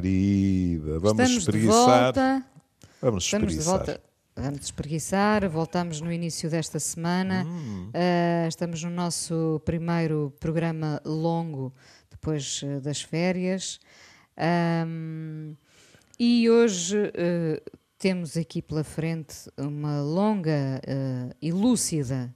[0.00, 0.98] Querida.
[0.98, 2.02] Vamos Estamos de espreguiçar.
[2.04, 2.46] volta.
[3.02, 3.86] Vamos Estamos de espreguiçar.
[3.86, 4.00] volta.
[4.34, 5.48] Vamos espreguiçar.
[5.50, 7.44] Voltamos no início desta semana.
[7.46, 7.90] Hum.
[7.92, 11.74] Ah, estamos no nosso primeiro programa longo
[12.10, 13.78] depois eh, das férias.
[14.38, 15.54] Ahm,
[16.18, 17.62] e hoje eh,
[17.98, 22.34] temos aqui pela frente uma longa eh, e lúcida,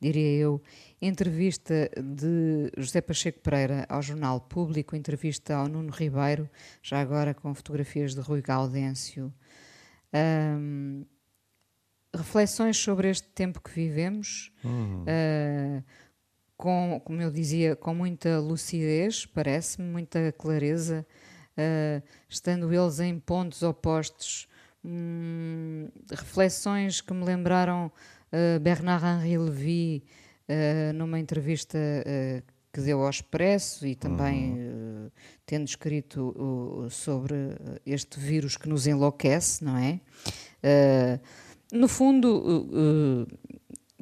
[0.00, 0.62] diria eu,
[1.00, 6.48] entrevista de José Pacheco Pereira ao Jornal Público, entrevista ao Nuno Ribeiro,
[6.82, 9.32] já agora com fotografias de Rui Gaudêncio.
[10.12, 11.04] Ahm,
[12.14, 14.52] reflexões sobre este tempo que vivemos,
[15.06, 15.82] ah,
[16.56, 21.06] com, como eu dizia, com muita lucidez, parece-me, muita clareza,
[21.56, 24.46] ah, estando eles em pontos opostos,
[24.84, 27.90] hum, reflexões que me lembraram
[28.30, 30.04] ah, Bernard-Henri Lévy
[30.50, 35.10] ah, numa entrevista ah, que deu ao Expresso e também ah,
[35.46, 37.34] tendo escrito uh, sobre
[37.86, 40.00] este vírus que nos enlouquece, não é?
[41.72, 43.60] No fundo, uh, uh,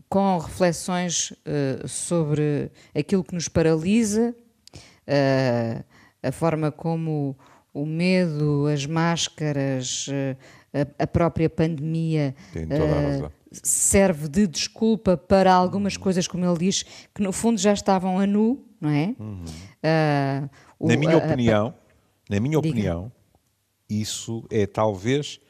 [0.09, 4.35] com reflexões uh, sobre aquilo que nos paralisa,
[4.75, 5.85] uh,
[6.23, 7.37] a forma como
[7.73, 10.37] o medo, as máscaras, uh,
[10.99, 13.33] a, própria pandemia Tem toda a uh, razão.
[13.53, 18.27] Serve de desculpa para algumas coisas, como ele diz, que no fundo já estavam a
[18.27, 19.15] nu, não é?
[19.19, 21.75] Uh, o- Na minha a- a- opinião,
[22.29, 22.69] na minha Diga.
[22.69, 23.13] opinião,
[23.89, 25.41] isso é talvez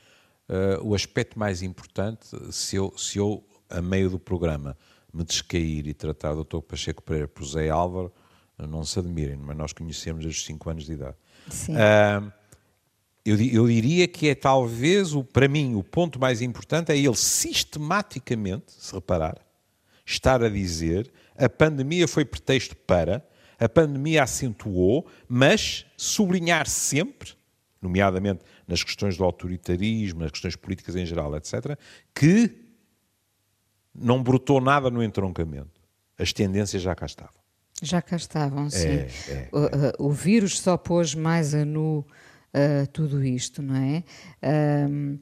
[0.50, 4.74] eh, o aspecto mais importante se eu, se eu, a meio do programa,
[5.12, 6.60] me descair e tratar do Dr.
[6.62, 8.10] Pacheco Pereira por Zé Álvaro,
[8.58, 11.16] não se admirem, mas nós conhecemos desde os 5 anos de idade.
[11.50, 11.74] Sim.
[11.76, 12.32] Ah,
[13.28, 17.16] eu, eu diria que é talvez, o, para mim, o ponto mais importante é ele
[17.16, 19.36] sistematicamente, se reparar,
[20.06, 23.24] estar a dizer a pandemia foi pretexto para,
[23.60, 27.32] a pandemia acentuou, mas sublinhar sempre,
[27.80, 31.78] nomeadamente nas questões do autoritarismo, nas questões políticas em geral, etc.,
[32.12, 32.56] que
[33.94, 35.80] não brotou nada no entroncamento.
[36.18, 37.38] As tendências já cá estavam.
[37.80, 38.88] Já cá estavam, sim.
[38.88, 42.04] É, é, o, uh, o vírus só pôs mais a nu
[42.54, 44.04] uh, tudo isto, não é?
[44.42, 45.18] Uh,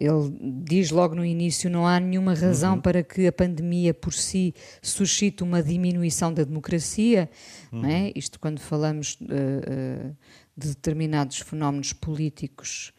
[0.00, 4.54] ele diz logo no início: não há nenhuma razão para que a pandemia por si
[4.82, 7.30] suscite uma diminuição da democracia,
[7.70, 8.12] não é?
[8.14, 10.16] Isto quando falamos uh, uh,
[10.56, 12.92] de determinados fenómenos políticos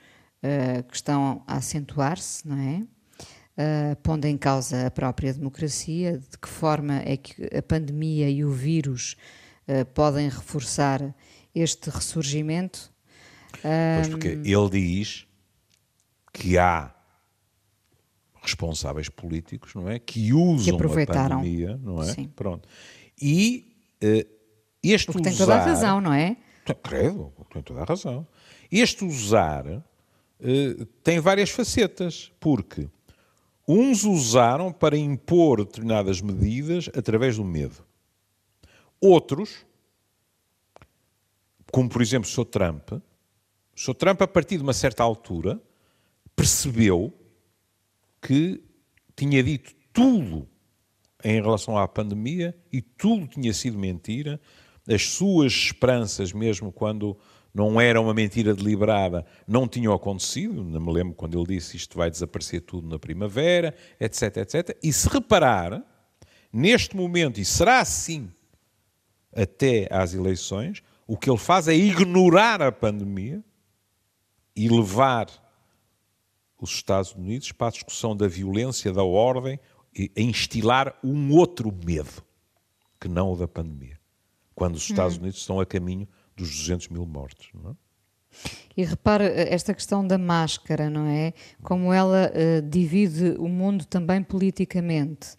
[0.90, 2.86] que estão a acentuar-se, não é?
[3.56, 8.44] Uh, pondo em causa a própria democracia, de que forma é que a pandemia e
[8.44, 9.16] o vírus
[9.66, 11.16] uh, podem reforçar
[11.54, 12.92] este ressurgimento.
[13.62, 15.26] Pois porque ele diz
[16.34, 16.94] que há
[18.42, 19.98] responsáveis políticos, não é?
[20.00, 21.38] Que usam a aproveitaram.
[21.38, 22.14] pandemia, não é?
[22.14, 22.28] Sim.
[22.28, 22.68] Pronto.
[23.20, 24.28] E eh,
[24.84, 25.46] este Porque tem usar...
[25.46, 26.38] toda a razão, não é?
[26.66, 28.28] Tem- Credo, tem toda a razão.
[28.72, 32.88] Este usar eh, tem várias facetas, porque
[33.68, 37.84] uns usaram para impor determinadas medidas através do medo.
[39.02, 39.66] Outros,
[41.72, 42.46] como por exemplo o Sr.
[42.46, 42.92] Trump,
[43.76, 43.94] o Sr.
[43.96, 45.62] Trump, a partir de uma certa altura,
[46.36, 47.14] percebeu
[48.22, 48.64] que
[49.16, 50.48] tinha dito tudo
[51.24, 54.40] em relação à pandemia e tudo tinha sido mentira.
[54.88, 57.18] As suas esperanças, mesmo quando
[57.54, 60.64] não era uma mentira deliberada, não tinham acontecido.
[60.64, 64.78] Não me lembro quando ele disse isto vai desaparecer tudo na primavera, etc, etc.
[64.84, 65.84] E se reparar,
[66.52, 68.30] neste momento, e será assim
[69.34, 73.44] até às eleições, o que ele faz é ignorar a pandemia
[74.56, 75.28] e levar
[76.60, 79.60] os Estados Unidos para a discussão da violência, da ordem,
[79.94, 82.24] e a instilar um outro medo,
[83.00, 84.00] que não o da pandemia.
[84.54, 87.50] Quando os Estados Unidos estão a caminho dos 200 mil mortos.
[87.54, 87.76] Não é?
[88.76, 91.34] E repara eh, esta questão da máscara, não é?
[91.62, 95.36] Como ela eh, divide o mundo também politicamente.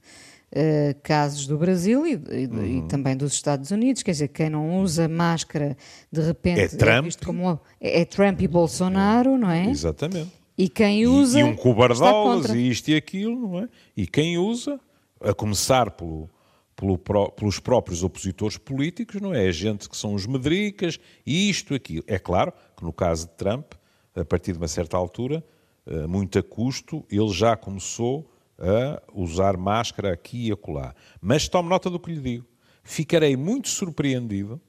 [0.53, 2.65] Eh, casos do Brasil e, e- Uhum.
[2.87, 5.77] e também dos Estados Unidos, quer dizer, quem não usa máscara
[6.11, 7.05] de repente É Trump.
[7.05, 9.69] visto como é, é Trump e Bolsonaro, não é?
[9.69, 10.31] Exatamente.
[10.57, 13.69] E quem E- usa e, um está cobardolas e isto e aquilo, não é?
[13.97, 14.79] E quem usa,
[15.21, 16.31] a começar pelo,
[16.77, 16.97] pelo
[17.33, 19.49] pelos próprios opositores políticos, não é?
[19.49, 22.05] A gente que são os medricas, isto, aquilo.
[22.07, 23.73] É claro que no caso de Trump,
[24.15, 25.45] a partir de uma certa altura,
[25.87, 30.95] eh, muito a custo, ele já começou a usar máscara aqui e acolá.
[31.21, 32.47] Mas tome nota do que lhe digo.
[32.83, 34.61] Ficarei muito surpreendido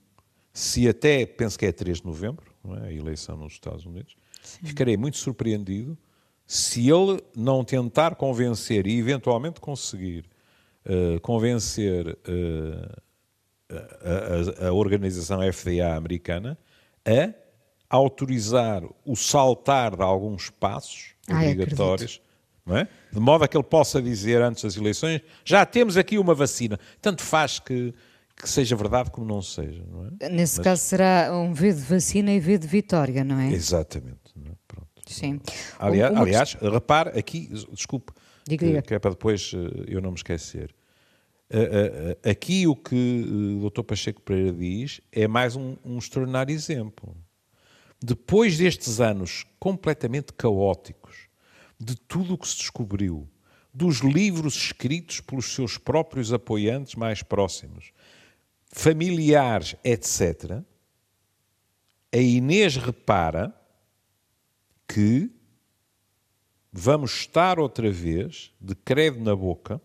[0.52, 2.52] se até, penso que é 3 de novembro,
[2.84, 2.88] é?
[2.88, 5.98] a eleição nos Estados Unidos, ficarei muito surpreendido
[6.46, 10.26] se ele não tentar convencer e eventualmente conseguir
[10.86, 12.96] eh, convencer eh,
[13.70, 16.58] a, a- a organização FDA americana
[17.06, 17.34] a
[17.90, 22.22] autorizar o saltar de alguns passos Ai, obrigatórios,
[22.76, 22.88] é?
[23.12, 26.80] de modo a que ele possa dizer antes das eleições: já temos aqui uma vacina.
[27.02, 27.94] Tanto faz que,
[28.36, 29.84] que seja verdade como não seja.
[29.90, 30.30] Não é?
[30.30, 33.52] Nesse caso será um V de vacina e V de vitória, não é?
[33.52, 34.34] Exatamente.
[34.36, 34.56] não é?
[34.68, 34.88] Pronto.
[35.08, 35.40] Sim.
[35.80, 38.12] Aliás, Uma aliás, repare aqui, desculpe,
[38.46, 40.76] que, que é para depois eh, eu não me esquecer.
[41.50, 43.26] Eh, eh, Aqui o que
[43.64, 43.84] o Dr.
[43.84, 47.16] Pacheco Pereira diz é mais um, um extraordinário exemplo.
[48.04, 51.07] Depois destes anos completamente caóticos,
[51.80, 53.30] de tudo o que se descobriu,
[53.74, 57.92] dos livros escritos pelos seus próprios apoiantes mais próximos,
[58.72, 60.64] familiares, etc.,
[62.12, 63.54] a Inês repara
[64.88, 65.30] que
[66.72, 69.82] vamos estar outra vez de credo na boca,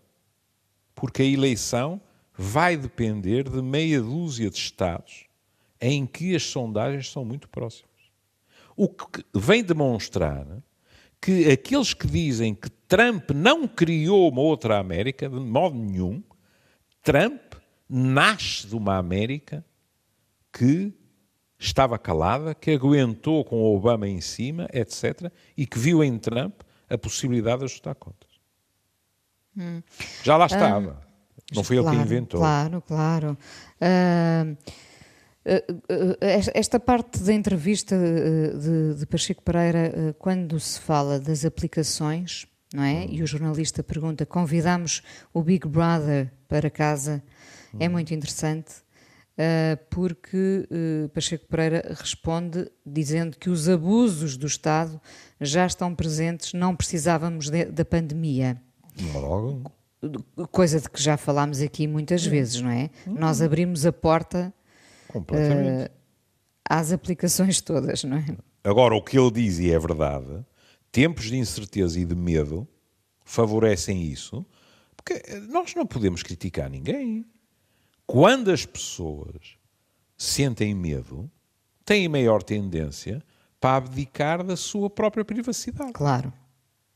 [0.95, 2.01] porque a eleição
[2.35, 5.25] vai depender de meia dúzia de estados
[5.79, 7.91] em que as sondagens são muito próximas.
[8.75, 10.47] O que vem demonstrar
[11.23, 16.21] que aqueles que dizem que Trump não criou uma outra América, de modo nenhum,
[17.01, 17.53] Trump
[17.87, 19.65] nasce de uma América
[20.51, 20.93] que
[21.57, 26.59] estava calada, que aguentou com o Obama em cima, etc., e que viu em Trump
[26.89, 28.29] a possibilidade de ajustar contas.
[30.23, 31.01] Já lá estava.
[31.55, 32.39] Não foi ele Claro, que inventou.
[32.41, 33.37] Claro, claro.
[33.79, 34.92] Ah, ah, ah,
[36.53, 43.05] esta parte da entrevista de, de Pacheco Pereira, quando se fala das aplicações, não é?
[43.07, 45.01] E o jornalista pergunta: convidamos
[45.33, 47.21] o Big Brother para casa?
[47.79, 48.71] É muito interessante.
[49.89, 50.67] porque
[51.13, 55.01] Pacheco Pereira responde dizendo que os abusos do Estado
[55.41, 58.61] já estão presentes, não precisávamos de- da pandemia.
[59.13, 59.71] Logo,
[60.51, 62.89] Coisa de que já falámos aqui muitas vezes, não é?
[63.07, 64.53] Nós abrimos a porta
[65.13, 65.91] completamente.
[66.69, 68.25] às aplicações todas, não é?
[68.63, 70.45] Agora, o que ele diz, e é verdade,
[70.91, 72.67] tempos de incerteza e de medo
[73.25, 74.45] favorecem isso,
[74.95, 77.25] porque nós não podemos criticar ninguém.
[78.05, 79.57] Quando as pessoas
[80.17, 81.29] sentem medo,
[81.85, 83.21] têm maior tendência
[83.59, 85.91] para abdicar da sua própria privacidade.
[85.93, 86.31] Claro.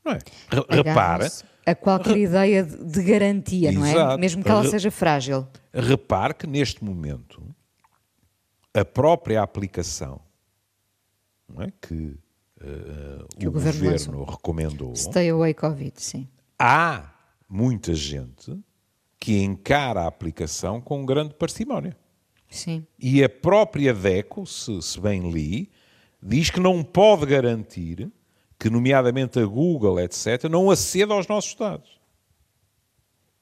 [0.04, 0.18] Não é?
[0.50, 1.30] Re- Repara,
[1.66, 3.90] A qualquer ideia de, garantia, não é?
[3.92, 4.18] Exato.
[4.20, 5.46] Mesmo que ela Re- seja frágil.
[5.72, 7.42] repare que neste momento
[8.80, 10.20] a própria aplicação
[11.58, 12.16] é, que,
[13.38, 16.28] Que o, o governo governo, recomendou, Stay away Covid, sim.
[16.58, 17.12] há
[17.48, 18.58] muita gente
[19.18, 21.96] que encara a aplicação com grande parcimónia.
[22.48, 22.86] Sim.
[22.98, 25.70] E a própria DECO, se, se bem li,
[26.22, 28.10] diz que não pode garantir
[28.58, 31.98] que, nomeadamente a Google, etc., não aceda aos nossos dados.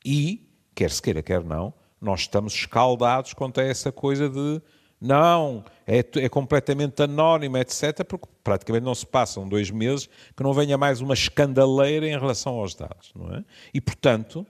[0.04, 4.60] E, quer se queira, quer não, nós estamos escaldados quanto a essa coisa de
[5.00, 10.52] não, é, é completamente anónimo, etc., porque praticamente não se passam dois meses que não
[10.52, 13.44] venha mais uma escandaleira em relação aos dados, não é?
[13.74, 14.46] E, portanto,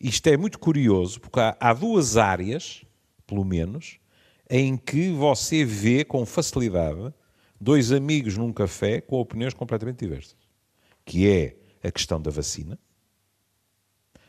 [0.00, 2.84] isto é muito curioso, porque há, há duas áreas,
[3.26, 3.98] pelo menos,
[4.48, 7.12] em que você vê com facilidade
[7.60, 10.36] dois amigos num café com opiniões completamente diversas,
[11.04, 12.78] que é a questão da vacina,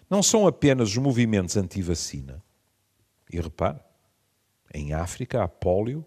[0.10, 2.44] não são apenas os movimentos anti-vacina.
[3.32, 3.80] E repare,
[4.74, 6.06] em África a pólio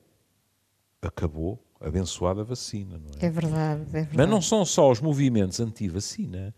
[1.00, 3.26] acabou abençoada vacina, não é?
[3.26, 4.16] É verdade, é verdade.
[4.16, 6.54] Mas não são só os movimentos anti-vacina.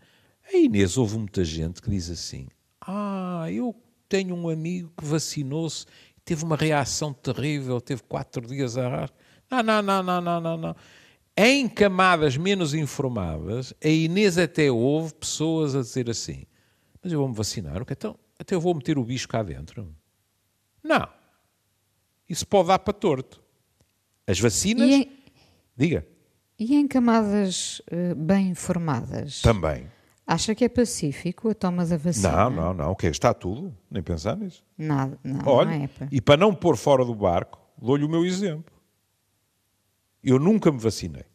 [0.47, 2.47] A Inês, houve muita gente que diz assim:
[2.79, 3.75] Ah, eu
[4.07, 5.85] tenho um amigo que vacinou-se
[6.15, 9.11] e teve uma reação terrível, teve quatro dias a arrar.
[9.49, 10.75] Não, não, não, não, não, não, não.
[11.35, 16.45] Em camadas menos informadas, a Inês até houve pessoas a dizer assim:
[17.01, 18.15] Mas eu vou-me vacinar, o que então?
[18.37, 19.93] Até eu vou meter o bicho cá dentro.
[20.83, 21.07] Não.
[22.27, 23.41] Isso pode dar para torto.
[24.27, 24.87] As vacinas.
[24.89, 25.11] E em,
[25.77, 26.05] Diga.
[26.57, 29.85] e em camadas eh, bem informadas, Também.
[30.25, 32.31] acha que é pacífico a toma da vacina?
[32.31, 32.91] Não, não, não.
[32.91, 33.75] O que Está tudo.
[33.91, 34.63] Nem pensar nisso.
[34.77, 35.89] Nada, não, Olha, não é.
[36.11, 38.73] e para não pôr fora do barco, dou-lhe o meu exemplo.
[40.23, 41.25] Eu nunca me vacinei.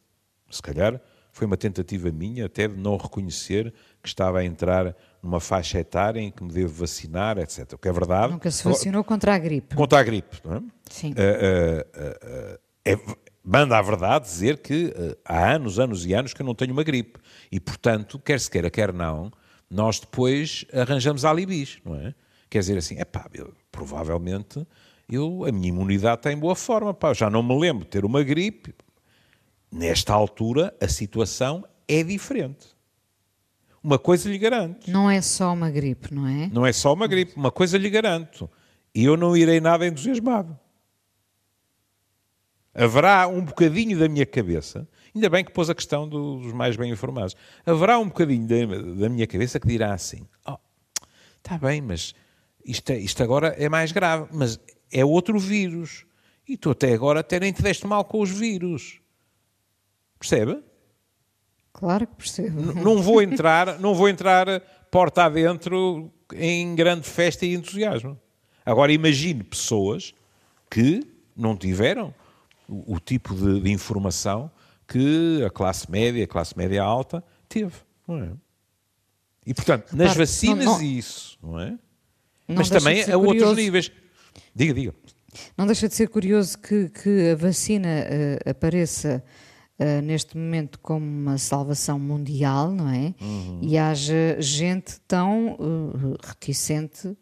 [0.49, 0.99] Se calhar
[1.31, 6.19] foi uma tentativa minha até de não reconhecer que estava a entrar numa faixa etária
[6.19, 7.73] em que me devo vacinar, etc.
[7.73, 8.33] O que é verdade.
[8.33, 9.75] Nunca se vacinou contra a gripe.
[9.75, 10.61] Contra a gripe, não é?
[10.89, 11.13] Sim.
[11.17, 12.99] Ah, ah, ah, é,
[13.43, 14.93] manda a verdade dizer que
[15.25, 17.19] ah, há anos, anos e anos que eu não tenho uma gripe.
[17.51, 19.31] E, portanto, quer se queira, quer não,
[19.69, 22.13] nós depois arranjamos alibis, não é?
[22.49, 23.29] Quer dizer assim, é pá,
[23.71, 24.65] provavelmente
[25.11, 28.05] eu, a minha imunidade está em boa forma, pá, já não me lembro de ter
[28.05, 28.73] uma gripe.
[29.71, 32.67] Nesta altura, a situação é diferente.
[33.83, 34.91] Uma coisa lhe garanto.
[34.91, 36.49] Não é só uma gripe, não é?
[36.53, 38.49] Não é só uma gripe, uma coisa lhe garanto.
[38.93, 40.59] E eu não irei nada entusiasmado.
[42.73, 46.89] Haverá um bocadinho da minha cabeça, ainda bem que pôs a questão dos mais bem
[46.89, 47.35] informados,
[47.65, 50.57] haverá um bocadinho da, da minha cabeça que dirá assim: oh,
[51.37, 52.13] está bem, mas
[52.63, 54.57] isto, é, isto agora é mais grave, mas
[54.91, 56.05] é outro vírus.
[56.47, 59.00] E tu até agora até nem te deste mal com os vírus.
[60.21, 60.63] Percebe?
[61.73, 62.61] Claro que percebo.
[62.61, 64.61] N não vou entrar, não vou entrar
[64.91, 68.19] porta adentro em grande festa e entusiasmo.
[68.63, 70.13] Agora imagine pessoas
[70.69, 71.01] que
[71.35, 72.13] não tiveram
[72.69, 74.51] o, o tipo de, de, informação
[74.87, 77.73] que a classe média, a classe média alta teve,
[78.07, 78.31] não é?
[79.43, 81.71] E portanto, nas vacinas não, não, isso, não é?
[82.47, 83.91] Não Mas também a outros níveis.
[84.53, 84.93] Diga, diga.
[85.57, 89.23] Não deixa de ser curioso que, que a vacina uh, apareça
[89.81, 93.13] uh, neste momento como uma salvação mundial, não é?
[93.19, 93.59] Uhum.
[93.61, 97.17] E haja gente tão uh, reticente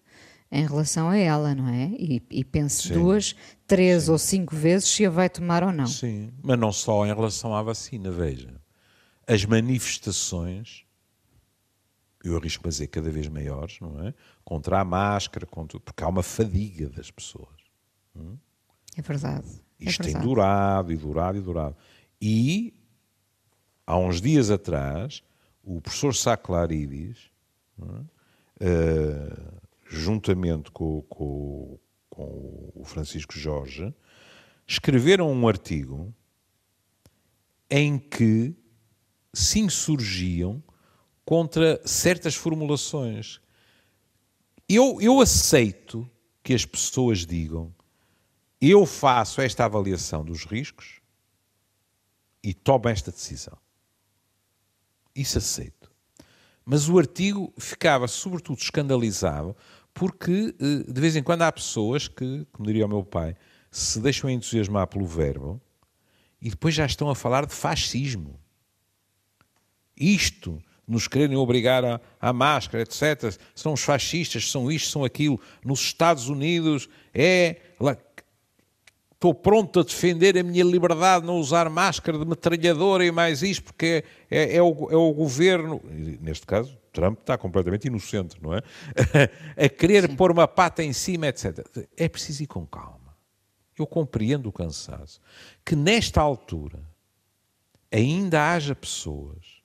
[0.52, 1.92] em relação a ela, não é?
[1.98, 2.94] E, e pense Sim.
[2.96, 3.36] duas,
[3.68, 4.12] três Sim.
[4.12, 5.88] ou cinco vezes se a vai tomar ou não.
[5.88, 8.60] Sim, mas não só em relação à vacina, veja.
[9.28, 10.86] As manifestações,
[12.24, 14.14] eu arrisco a dizer cada vez maiores, não é?
[14.44, 17.60] Contra a máscara, contra, porque há uma fadiga das pessoas.
[18.16, 18.36] Hum?
[18.98, 19.48] É verdade.
[19.80, 20.14] Isto é verdade.
[20.14, 21.76] tem durado e durado e durado.
[22.22, 22.74] E,
[23.86, 25.24] há uns dias atrás,
[25.64, 27.30] o professor Saclarides,
[27.80, 27.84] é?
[28.66, 33.94] uh, juntamente com, com, com o Francisco Jorge,
[34.68, 36.14] escreveram um artigo
[37.70, 38.54] em que
[39.34, 40.62] se insurgiam
[41.24, 43.40] contra certas formulações.
[44.68, 46.10] Eu, eu aceito
[46.44, 47.74] que as pessoas digam
[48.62, 50.99] eu faço esta avaliação dos riscos
[52.44, 53.58] e tomo esta decisão.
[55.16, 55.92] Isso aceito.
[56.66, 59.56] Mas o artigo ficava, sobretudo, escandalizado
[59.94, 63.36] porque, eh, de vez em quando, há pessoas que, como diria o meu pai,
[63.72, 65.62] se deixam entusiasmar pelo verbo
[66.42, 68.40] e depois já estão a falar de fascismo.
[69.98, 73.38] Isto, nos quererem obrigar à, à máscara, etc.
[73.54, 75.40] São os fascistas, são isto, são aquilo.
[75.64, 77.58] Nos Estados Unidos é
[79.20, 83.66] estou pronto a defender a minha liberdade, não usar máscara de metralhadora e mais isto,
[83.66, 85.82] porque é, é, é, o, é o, governo,
[86.22, 88.62] neste caso, Trump está completamente inocente, não é?
[89.66, 90.16] a querer Sim.
[90.16, 91.68] pôr uma pata em cima, etc.
[91.98, 93.14] É preciso ir com calma.
[93.78, 95.20] Eu compreendo o cansaço.
[95.66, 96.80] Que nesta altura
[97.92, 99.62] ainda haja pessoas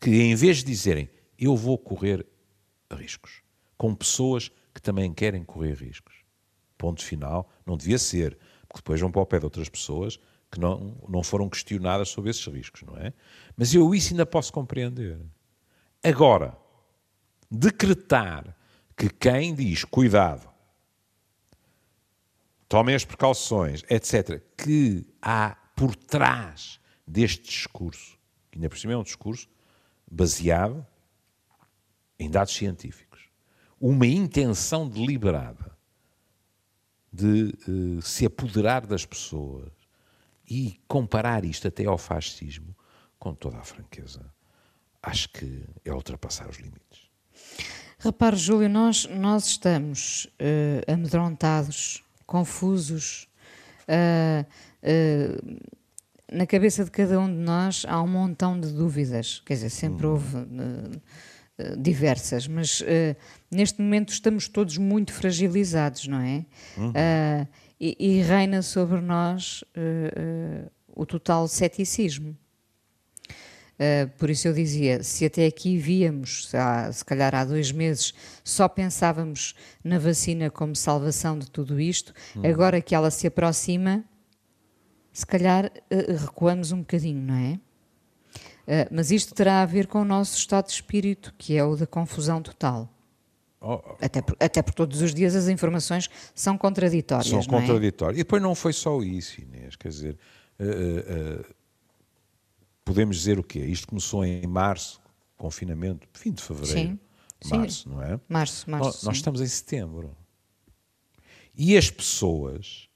[0.00, 2.24] que, em vez de dizerem eu vou correr
[2.92, 3.42] riscos,
[3.76, 6.14] com pessoas que também querem correr riscos.
[6.76, 10.18] Ponto final, não devia ser porque depois vão para o pé de outras pessoas
[10.50, 13.12] que não, não foram questionadas sobre esses riscos, não é?
[13.56, 15.18] Mas eu isso ainda posso compreender.
[16.02, 16.56] Agora,
[17.50, 18.56] decretar
[18.96, 20.48] que quem diz cuidado,
[22.68, 28.18] tomem as precauções, etc., que há por trás deste discurso,
[28.50, 29.48] que ainda por cima é um discurso
[30.10, 30.86] baseado
[32.18, 33.28] em dados científicos,
[33.80, 35.77] uma intenção deliberada
[37.12, 39.70] de uh, se apoderar das pessoas
[40.48, 42.74] e comparar isto até ao fascismo,
[43.18, 44.24] com toda a franqueza,
[45.02, 47.08] acho que é ultrapassar os limites.
[47.98, 53.28] Repare, Júlio, nós, nós estamos uh, amedrontados, confusos.
[53.88, 54.46] Uh,
[56.30, 59.42] na cabeça de cada um de nós há um montão de dúvidas.
[59.44, 60.10] Quer dizer, sempre hum.
[60.10, 61.00] houve eh,
[61.76, 63.16] diversas, mas uh,
[63.50, 66.44] neste momento estamos todos muito fragilizados, não é?
[66.76, 66.90] Uhum.
[66.90, 67.48] Uh,
[67.80, 72.36] e, e, reina sobre nós uh, o total ceticismo.
[74.18, 78.12] por isso eu dizia, se até aqui víamos, há, se calhar há dois meses,
[78.42, 82.50] só pensávamos na vacina como salvação de tudo isto, uhum.
[82.50, 84.04] agora que ela se aproxima,
[85.12, 85.70] se calhar
[86.20, 87.60] recuamos um bocadinho, não é?
[88.68, 91.74] Uh, mas isto terá a ver com o nosso estado de espírito, que é o
[91.74, 92.86] da confusão total.
[93.58, 97.28] Oh, oh, até, por, até por todos os dias as informações são contraditórias.
[97.28, 97.46] São é?
[97.46, 98.18] contraditórias.
[98.18, 98.20] É?
[98.20, 99.74] E depois não foi só isso, Inês.
[99.74, 100.18] Quer dizer,
[100.60, 101.54] uh, uh,
[102.84, 103.60] podemos dizer o quê?
[103.60, 105.00] Isto começou em março,
[105.38, 106.98] confinamento, fim de fevereiro.
[107.42, 107.56] Sim.
[107.56, 107.88] Março, sim.
[107.88, 108.20] não é?
[108.28, 108.86] Março, março.
[108.86, 110.14] Nós, nós estamos em setembro.
[111.56, 112.86] E as pessoas,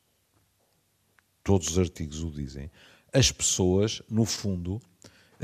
[1.42, 2.70] todos os artigos o dizem,
[3.10, 4.82] as pessoas, no fundo,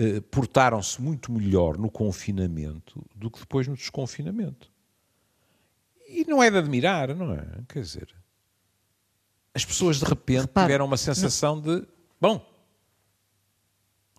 [0.01, 4.71] eh, portaram-se muito melhor no confinamento do que depois no desconfinamento.
[6.09, 7.45] E não é de admirar, não é?
[7.69, 8.15] Quer dizer,
[9.53, 11.63] as pessoas de repente Repare, tiveram uma sensação não...
[11.63, 11.89] de,
[12.21, 12.49] bom,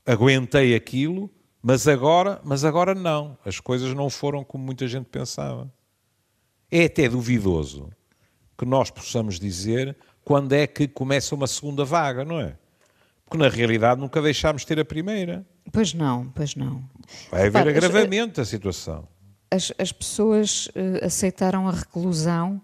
[0.05, 1.31] aguentei aquilo,
[1.61, 3.37] mas agora, mas agora não.
[3.45, 5.73] As coisas não foram como muita gente pensava.
[6.69, 7.89] É até duvidoso
[8.57, 9.95] que nós possamos dizer
[10.25, 12.57] quando é que começa uma segunda vaga, não é?
[13.29, 15.45] Porque na realidade nunca deixámos de ter a primeira.
[15.71, 16.83] Pois não, pois não.
[17.29, 19.07] Vai haver Repara, agravamento da situação.
[19.51, 22.59] As, as pessoas uh, aceitaram a reclusão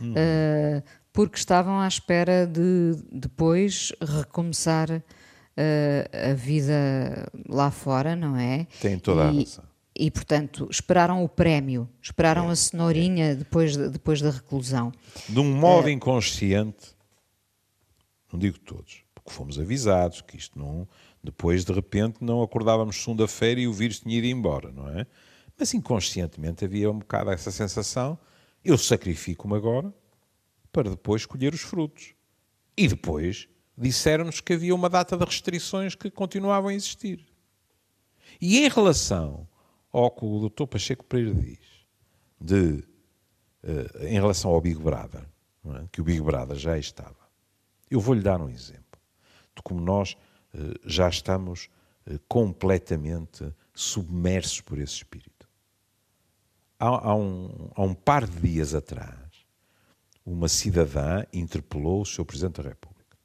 [0.00, 0.12] hum.
[0.12, 0.82] uh,
[1.12, 8.66] porque estavam à espera de depois recomeçar uh, a vida lá fora, não é?
[8.80, 9.64] Tem toda e, a razão.
[9.98, 13.34] E, portanto, esperaram o prémio, esperaram é, a cenourinha é.
[13.34, 14.92] depois, de, depois da reclusão.
[15.28, 16.96] De um modo inconsciente,
[18.32, 20.86] não digo todos, porque fomos avisados que isto não
[21.22, 25.04] depois, de repente, não acordávamos segunda-feira e o vírus tinha ido embora, não é?
[25.58, 28.16] Mas inconscientemente havia um bocado essa sensação:
[28.64, 29.92] eu sacrifico-me agora
[30.72, 32.14] para depois colher os frutos.
[32.76, 37.26] E depois disseram-nos que havia uma data de restrições que continuavam a existir.
[38.40, 39.48] E em relação
[39.90, 40.66] ao que o Dr.
[40.66, 41.58] Pacheco Pereira diz,
[42.40, 42.84] de,
[43.64, 45.26] uh, em relação ao Big Brother,
[45.64, 45.86] é?
[45.90, 47.26] que o Big Brother já estava,
[47.90, 48.85] eu vou-lhe dar um exemplo
[49.56, 50.16] de como nós
[50.54, 51.68] eh, já estamos
[52.06, 55.48] eh, completamente submersos por esse espírito.
[56.78, 59.18] Há, há, um, há um par de dias atrás,
[60.24, 63.16] uma cidadã interpelou o seu Presidente da República.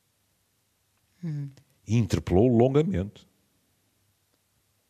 [1.24, 1.50] Hum.
[1.86, 3.28] E interpelou longamente.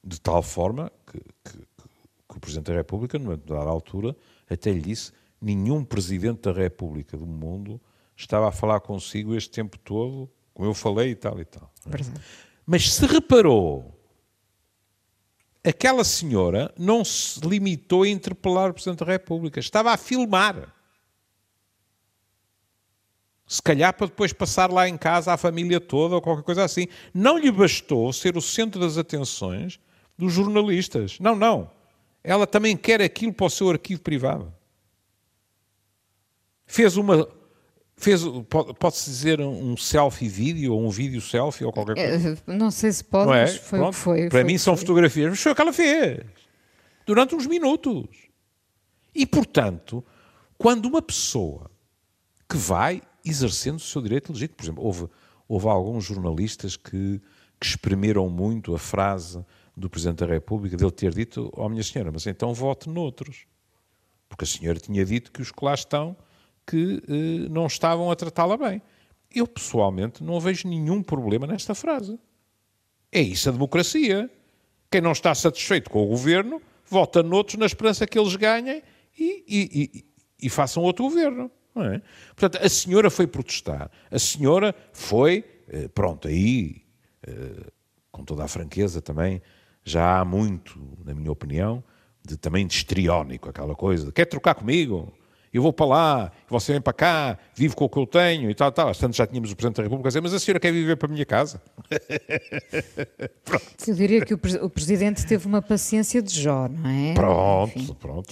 [0.04, 4.16] De tal forma que, que, que o Presidente da República, numa dada altura,
[4.50, 7.80] até lhe disse: nenhum Presidente da República do mundo
[8.16, 10.30] estava a falar consigo este tempo todo
[10.62, 11.74] como eu falei e tal e tal.
[11.88, 12.22] Verdade.
[12.68, 14.00] Mas se reparou,
[15.64, 20.72] aquela senhora não se limitou a interpelar o Presidente da República, estava a filmar.
[23.48, 26.88] Se calhar para depois passar lá em casa à família toda ou qualquer coisa assim.
[27.12, 29.80] Não lhe bastou ser o centro das atenções
[30.16, 31.20] dos jornalistas.
[31.20, 31.72] Não, não.
[32.24, 34.54] Ela também quer aquilo para o seu arquivo privado.
[36.68, 37.28] Fez uma
[38.02, 38.24] Fez,
[38.80, 42.42] pode-se dizer um selfie vídeo ou um vídeo selfie ou qualquer coisa?
[42.48, 43.42] É, não sei se pode, não é?
[43.42, 44.22] mas foi Pronto, foi.
[44.22, 46.26] Para foi, mim são fotografias, mas foi o que ela fez.
[47.06, 48.08] Durante uns minutos.
[49.14, 50.04] E, portanto,
[50.58, 51.70] quando uma pessoa
[52.50, 55.08] que vai exercendo o seu direito legítimo, por exemplo, houve,
[55.48, 57.22] houve alguns jornalistas que,
[57.60, 59.46] que exprimiram muito a frase
[59.78, 63.46] do Presidente da República, dele ter dito, ó oh, minha senhora, mas então vote noutros.
[64.28, 66.18] Porque a senhora tinha dito que os que lá estão
[66.66, 68.82] que eh, não estavam a tratá-la bem.
[69.34, 72.20] Eu, pessoalmente, não vejo nenhum problema nesta frase.
[73.12, 74.30] É isso a democracia.
[74.90, 78.84] Quem não está satisfeito com o governo, vota noutros na esperança que eles ganhem
[79.18, 80.06] e, e, e,
[80.48, 81.50] e façam outro governo.
[81.76, 82.02] É?
[82.36, 83.90] Portanto, a senhora foi protestar.
[84.10, 86.84] A senhora foi, eh, pronto, aí,
[87.26, 87.72] eh,
[88.12, 89.42] com toda a franqueza também,
[89.84, 91.82] já há muito, na minha opinião,
[92.24, 95.14] de, também de estriónico, aquela coisa, quer trocar comigo?
[95.54, 98.56] Eu vou para lá, você vem para cá, vivo com o que eu tenho e
[98.56, 98.88] tal, tal.
[98.88, 100.96] Às tantas já tínhamos o Presidente da República a dizer, mas a senhora quer viver
[100.96, 101.62] para a minha casa?
[103.86, 107.14] eu diria que o, o, Presidente teve uma paciência de Jó, não é?
[107.14, 107.96] Pronto, Enfim.
[108.00, 108.30] pronto.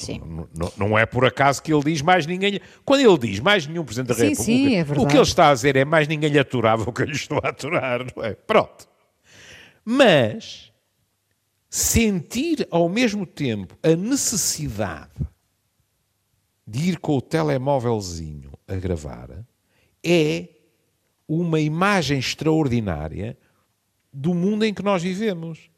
[0.55, 2.61] Não, não, é por acaso que ele diz mais ninguém...
[2.85, 5.49] Quando ele diz mais nenhum Presidente da sim, República, sim, é o que ele está
[5.49, 8.23] a dizer é mais ninguém lhe aturava o que eu lhe estou a aturar, não
[8.23, 8.33] é?
[8.33, 8.87] Pronto.
[9.83, 10.71] Mas
[11.69, 15.11] sentir ao mesmo tempo a necessidade
[16.69, 19.29] de ir com o telemóvelzinho a gravar
[20.05, 20.49] é
[21.27, 23.35] uma imagem extraordinária
[24.13, 25.71] do mundo em que nós vivemos.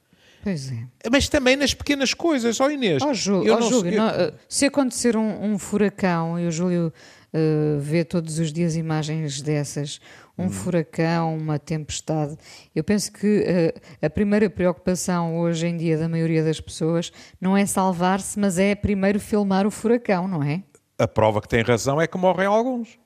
[0.43, 0.85] Pois é.
[1.09, 3.01] Mas também nas pequenas coisas, ó oh Inês.
[3.01, 4.01] Oh, Ju, oh, não, Júlio, eu...
[4.01, 6.91] não, eh, se acontecer um, um, furacão, e o Júlio
[7.33, 10.01] uh, vê todos os dias imagens dessas,
[10.37, 10.49] um hum.
[10.49, 12.35] furacão, uma tempestade,
[12.75, 17.55] eu penso que uh, a primeira preocupação hoje em dia da maioria das pessoas não
[17.55, 20.63] é salvar-se, mas é primeiro filmar o furacão, não é?
[21.01, 22.99] A prova que tem razão é que morrem alguns.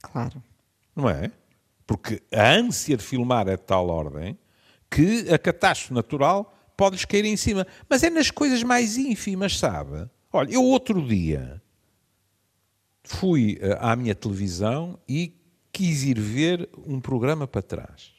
[0.00, 0.42] Claro.
[0.96, 1.30] Não é?
[1.86, 4.38] Porque a ânsia de filmar é de tal ordem
[4.88, 7.66] que a catástrofe natural pode-lhes cair em cima.
[7.88, 10.08] Mas é nas coisas mais ínfimas, sabe?
[10.32, 11.60] Olha, eu outro dia
[13.02, 15.36] fui eh, à minha televisão e
[15.72, 18.12] quis ir ver um programa para trás.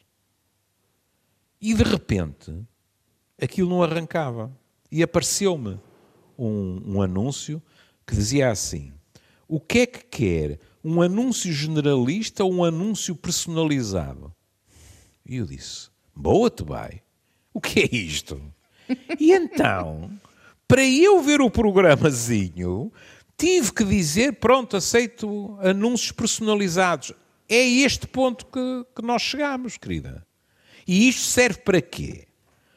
[1.60, 2.54] E de repente
[3.40, 4.52] aquilo não arrancava.
[4.90, 5.80] E apareceu-me
[6.38, 7.60] um, um anúncio
[8.06, 8.92] que dizia assim:
[9.48, 10.60] O que é que quer?
[10.84, 14.34] Um anúncio generalista ou um anúncio personalizado?
[15.24, 17.02] E eu disse: Boa-te, vai.
[17.54, 18.40] O que é isto?
[19.18, 20.10] E então,
[20.66, 22.92] para eu ver o programazinho,
[23.36, 27.12] tive que dizer: Pronto, aceito anúncios personalizados.
[27.48, 30.26] É este ponto que, que nós chegamos, querida.
[30.86, 32.26] E isto serve para quê?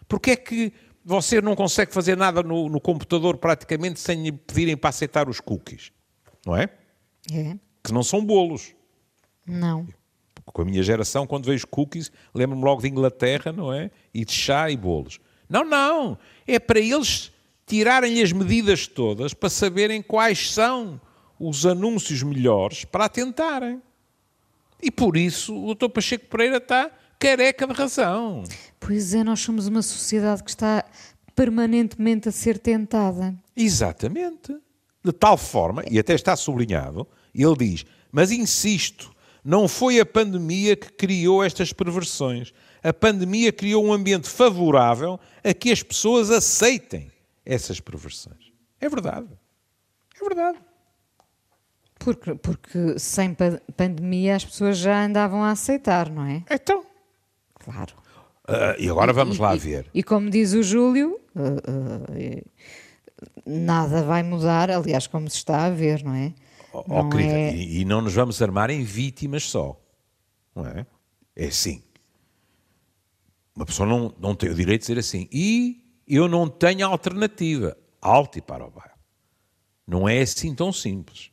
[0.07, 0.73] Porque é que
[1.05, 5.39] você não consegue fazer nada no, no computador praticamente sem lhe pedirem para aceitar os
[5.39, 5.91] cookies.
[6.43, 6.69] Não é?
[7.31, 7.55] É.
[7.83, 8.73] que não são bolos.
[9.45, 9.87] Não.
[10.45, 13.91] Com a minha geração, quando vejo cookies, lembro-me logo de Inglaterra, não é?
[14.13, 15.19] E de chá e bolos.
[15.47, 16.17] Não, não.
[16.47, 17.31] É para eles
[17.67, 20.99] tirarem as medidas todas para saberem quais são
[21.39, 23.81] os anúncios melhores para atentarem.
[24.81, 25.89] E por isso o Dr.
[25.89, 28.43] Pacheco Pereira está careca de razão.
[28.79, 30.83] Pois é, nós somos uma sociedade que está
[31.35, 33.35] permanentemente a ser tentada.
[33.55, 34.55] Exatamente.
[35.03, 40.75] De tal forma, e até está sublinhado, ele diz: Mas insisto, não foi a pandemia
[40.75, 42.53] que criou estas perversões.
[42.81, 47.11] A pandemia criou um ambiente favorável a que as pessoas aceitem
[47.45, 48.51] essas perversões.
[48.79, 49.27] É verdade.
[50.19, 50.57] É verdade.
[51.99, 56.43] Porque, porque sem pa pandemia as pessoas já andavam a aceitar, não é?
[56.49, 56.83] Então.
[57.65, 57.93] Claro.
[58.47, 59.89] Uh, e agora vamos e, lá e, ver.
[59.93, 62.51] E, como diz o Júlio, uh, uh,
[63.45, 66.33] nada vai mudar, aliás, como se está a ver, não é?
[66.71, 67.55] Oh, não querida, é...
[67.55, 69.81] E, e, não nos vamos armar em vítimas só,
[70.55, 70.85] não é?
[71.35, 71.81] É assim.
[73.55, 75.27] Uma pessoa não, não tem o direito de dizer assim.
[75.31, 77.75] E eu não tenho alternativa.
[78.01, 78.93] Alto e para o bairro.
[79.87, 81.31] Não é assim tão simples.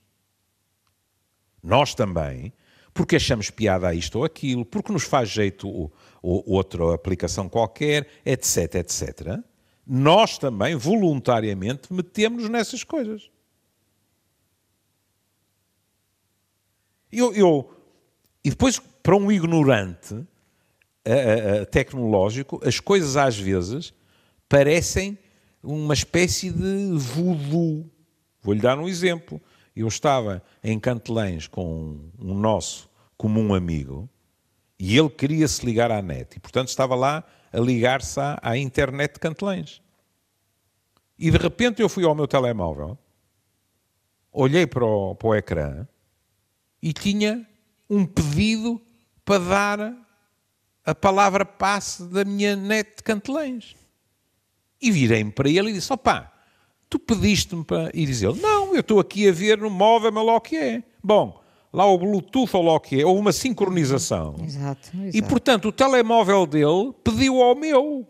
[1.63, 2.53] Nós também,
[2.95, 5.91] porque achamos piada a isto ou aquilo, porque nos faz jeito
[6.23, 9.41] ou, outra aplicação qualquer, etc, etc,
[9.85, 13.31] nós também, voluntariamente, metemos-nos nessas coisas.
[17.11, 17.71] Eu, eu,
[18.45, 20.15] e depois, para um ignorante
[21.05, 23.93] a, a, tecnológico, as coisas às vezes
[24.49, 25.19] parecem
[25.63, 27.91] uma espécie de voodoo.
[28.41, 29.41] Vou-lhe dar um exemplo.
[29.75, 34.09] Eu estava em Cantelães com um nosso comum amigo
[34.85, 38.59] e ele queria se ligar à net e, portanto, estava lá a ligar-se à, à,
[38.59, 39.81] internet de Cantelães.
[41.17, 42.99] E de repente eu fui ao meu telemóvel,
[44.33, 45.87] olhei para o, para o ecrã
[46.83, 47.47] e tinha
[47.89, 48.83] um pedido
[49.25, 49.95] para dar
[50.85, 53.77] a palavra passe da minha net de Cantelães.
[54.81, 56.33] E virei-me para ele e disse: opá,
[56.91, 57.89] tu pediste-me para.
[57.95, 60.57] E diz ele: Não, eu estou aqui a ver no móvel, mas lá o que
[60.57, 60.83] é.
[61.01, 61.41] Bom,
[61.73, 64.37] lá o Bluetooth ou lá o que é, houve uma sincronização.
[64.45, 65.17] Exato, exato.
[65.17, 68.07] E portanto o telemóvel dele pediu ao meu.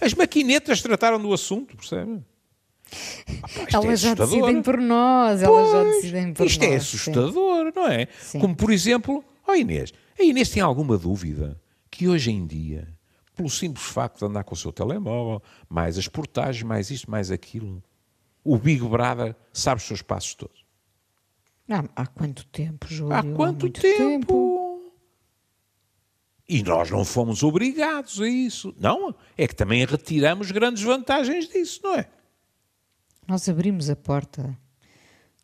[0.00, 2.22] As maquinetas trataram do assunto, percebe?
[3.42, 6.70] Ah, elas é já decidem por nós, elas já decidem por isto nós.
[6.70, 7.72] Isto é assustador, sim.
[7.76, 8.08] não é?
[8.20, 8.38] Sim.
[8.38, 12.88] Como por exemplo, ó oh Inês, a Inês tem alguma dúvida que hoje em dia
[13.38, 17.30] pelo simples facto de andar com o seu telemóvel, mais as portagens, mais isto, mais
[17.30, 17.80] aquilo.
[18.42, 20.64] O Big Brother sabe os seus passos todos.
[21.68, 23.14] Há, há quanto tempo, Júlio?
[23.14, 23.98] Há quanto há tempo?
[23.98, 24.92] tempo?
[26.48, 28.74] E nós não fomos obrigados a isso.
[28.80, 32.08] Não, é que também retiramos grandes vantagens disso, não é?
[33.26, 34.58] Nós abrimos a porta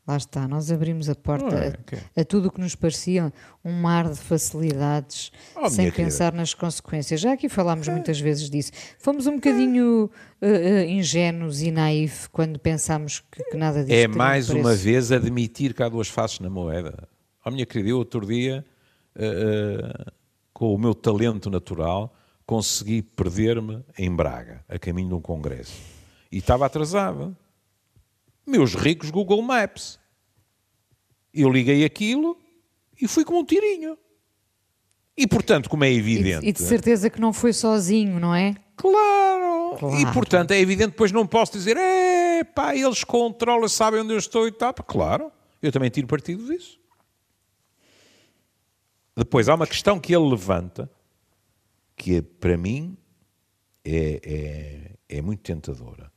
[0.07, 1.99] Lá está, nós abrimos a porta é, okay.
[2.15, 3.33] a, a, tudo o que nos parecia
[3.65, 6.37] um mar de facilidades, oh, sem pensar querida.
[6.37, 7.23] nas consequências.
[7.23, 7.93] Já aqui falámos é.
[7.93, 8.71] muitas vezes disso.
[8.99, 10.11] Fomos um bocadinho
[10.43, 15.11] uh, uh, ingênuos e naif quando pensámos que, que nada disso É mais uma vez
[15.11, 17.09] admitir que há duas faces na moeda.
[17.43, 18.63] Oh, minha querida, eu outro dia,
[19.17, 20.13] uh,
[20.53, 22.15] com o meu talento natural,
[22.45, 25.81] consegui perder-me em Braga, a caminho de um congresso.
[26.31, 27.35] E estava atrasado
[28.47, 29.99] meus ricos Google Maps.
[31.33, 32.39] Eu liguei aquilo
[33.01, 33.99] e fui com um tirinho.
[35.17, 36.45] E portanto, como é evidente.
[36.45, 38.55] E, e de certeza que não foi sozinho, não é?
[38.77, 39.77] Claro.
[39.79, 40.01] claro.
[40.01, 44.19] E portanto é evidente, depois não posso dizer, é pá, eles controlam, sabem onde eu
[44.19, 44.75] estou e tal.
[44.75, 45.31] Claro,
[45.63, 46.79] eu também tiro partido disso.
[49.17, 50.91] Depois há uma questão que ele levanta,
[51.97, 52.97] que é, para mim
[53.85, 54.21] é,
[55.09, 56.13] é, é muito tentadora.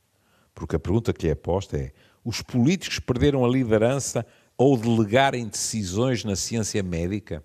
[0.52, 1.92] Porque a pergunta que lhe é posta é:
[2.28, 7.42] os políticos perderam a liderança ou delegarem decisões na ciência médica?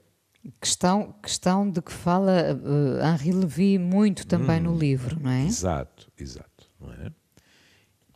[0.60, 5.46] Questão, questão de que fala uh, Henri Levy muito também hum, no livro, não é?
[5.46, 6.67] Exato, exato.
[7.00, 7.10] É?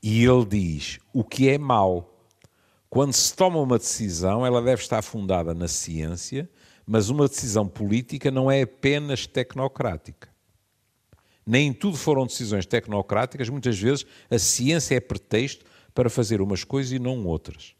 [0.03, 2.27] E ele diz: o que é mau?
[2.89, 6.49] Quando se toma uma decisão, ela deve estar fundada na ciência,
[6.85, 10.27] mas uma decisão política não é apenas tecnocrática.
[11.45, 15.63] Nem tudo foram decisões tecnocráticas, muitas vezes a ciência é pretexto
[15.97, 17.73] para fazer umas coisas e não outras.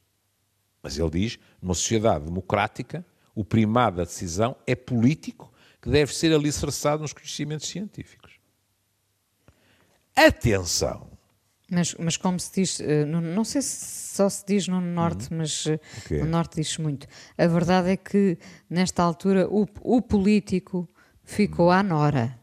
[0.81, 6.33] Mas ele diz, numa sociedade democrática, o primado da decisão é político, que deve ser
[6.33, 8.39] alicerçado nos conhecimentos científicos.
[10.15, 11.11] Atenção!
[11.69, 15.37] Mas, mas como se diz, eh, não sei se só se diz no Norte, uhum.
[15.37, 16.19] mas eh, okay.
[16.19, 17.05] no Norte diz muito.
[17.37, 20.89] A verdade é que, nesta altura, o, o político
[21.23, 22.39] ficou à nora.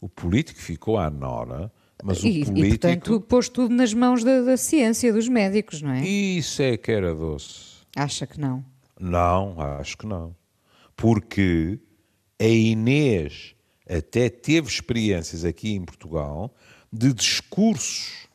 [0.00, 2.58] O político ficou à nora mas e, o político...
[2.58, 6.06] e, portanto, pôs tudo nas mãos da, da, ciência, dos médicos, não é?
[6.06, 7.74] Isso é que era doce.
[7.96, 8.64] Acha que não?
[8.98, 10.34] Não, acho que não.
[10.96, 11.78] Porque
[12.40, 13.54] a Inês
[13.88, 16.54] até teve experiências aqui em Portugal
[16.92, 18.28] de discursos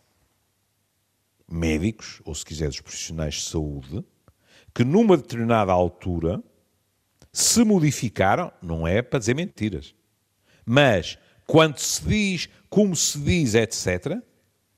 [1.50, 4.04] médicos, ou se quiser dos profissionais de saúde,
[4.74, 6.44] que numa determinada altura
[7.32, 9.96] se modificaram, não é para dizer mentiras,
[10.66, 11.18] mas
[11.50, 14.22] quando se diz, como se diz, etc.,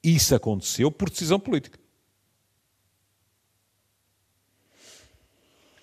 [0.01, 1.77] isso aconteceu por decisão política.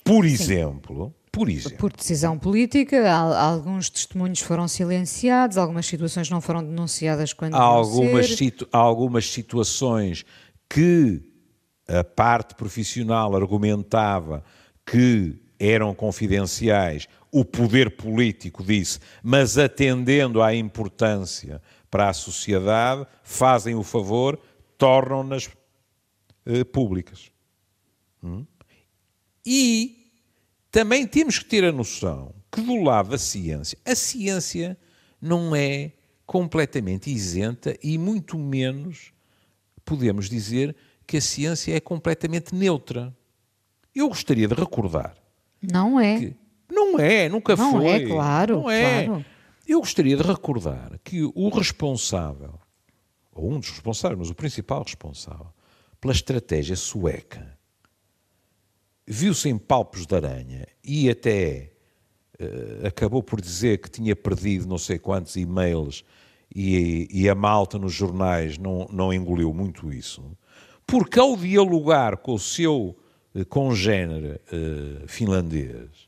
[0.03, 1.77] Por exemplo, por exemplo.
[1.77, 8.35] Por decisão política, alguns testemunhos foram silenciados, algumas situações não foram denunciadas quando há algumas,
[8.35, 10.24] situ há algumas situações
[10.70, 11.22] que
[11.87, 14.42] a parte profissional argumentava
[14.87, 21.61] que eram confidenciais, o poder político disse, mas atendendo à importância
[21.91, 24.38] para a sociedade, fazem o favor,
[24.77, 25.49] tornam-nas
[26.47, 27.31] eh, públicas.
[28.23, 28.47] Hum?
[29.45, 30.12] E
[30.71, 34.77] também temos que ter a noção que do lado da ciência, a ciência
[35.21, 35.93] não é
[36.27, 39.12] completamente isenta e muito menos
[39.85, 43.17] podemos dizer que a ciência é completamente neutra.
[43.95, 45.17] Eu gostaria de recordar.
[45.62, 46.19] Não é.
[46.19, 46.37] Que,
[46.71, 47.81] não é, nunca não foi.
[47.81, 48.61] Não é, claro.
[48.63, 49.05] Não é.
[49.07, 49.25] Claro.
[49.67, 52.59] Eu gostaria de recordar que o responsável,
[53.35, 55.53] ou um dos responsáveis, mas o principal responsável,
[56.01, 57.59] pela estratégia sueca
[59.07, 61.73] viu-se em palpos de aranha e até
[62.39, 66.05] uh, acabou por dizer que tinha perdido não sei quantos e-mails
[66.55, 70.37] e, e, a malta nos jornais não, não engoliu muito isso,
[70.87, 72.97] porque ao dialogar com o seu
[73.35, 76.08] uh, congénere uh, finlandês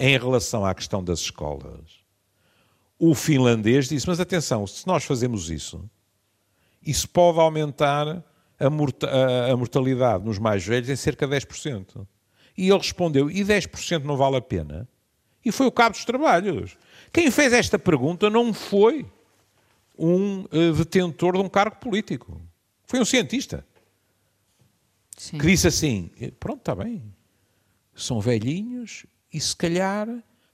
[0.00, 2.00] em relação à questão das escolas,
[2.98, 5.88] o finlandês disse, mas atenção, se nós fazemos isso,
[6.82, 8.24] isso pode aumentar
[8.58, 9.08] a, morta
[9.52, 12.06] a mortalidade nos mais velhos em cerca de 10%.
[12.56, 14.88] E ele respondeu: e 10% não vale a pena?
[15.44, 16.76] E foi o cabo dos trabalhos.
[17.12, 19.06] Quem fez esta pergunta não foi
[19.98, 22.40] um uh, detentor de um cargo político.
[22.86, 23.66] Foi um cientista.
[25.16, 25.38] Sim.
[25.38, 27.02] Que disse assim: pronto, está bem.
[27.94, 30.08] São velhinhos e se calhar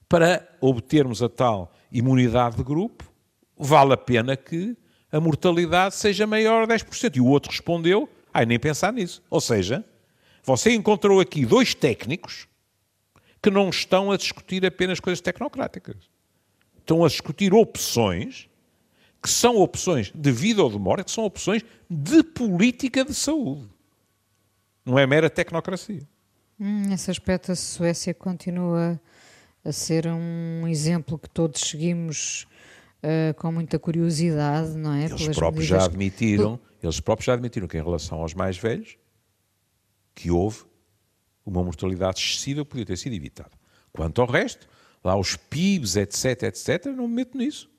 [0.09, 3.05] para obtermos a tal imunidade de grupo,
[3.57, 4.77] vale a pena que
[5.11, 7.17] a mortalidade seja maior a 10%.
[7.17, 9.23] E o outro respondeu: ai, nem pensar nisso.
[9.31, 9.85] Ou seja,
[10.43, 12.47] você encontrou aqui dois técnicos
[13.43, 15.97] que não estão a discutir apenas coisas tecnocráticas.
[16.79, 18.49] Estão a discutir opções
[19.23, 23.69] que são opções de vida ou de morte, que são opções de política de saúde.
[24.85, 26.07] Não é mera tecnocracia.
[26.59, 29.01] Hum, nesse aspecto, a Suécia continua
[29.65, 32.47] a ser um exemplo que todos seguimos
[33.03, 35.05] uh, com muita curiosidade, não é?
[35.05, 38.97] Eles próprios já admitiram, eles próprios já admitiram que em relação aos mais velhos,
[40.15, 40.65] que houve
[41.45, 43.53] uma mortalidade excessiva que podia ter sido evitada.
[43.93, 44.69] Quanto ao resto,
[45.05, 47.71] lá os PIBs, etc, etc, não me meto nisso.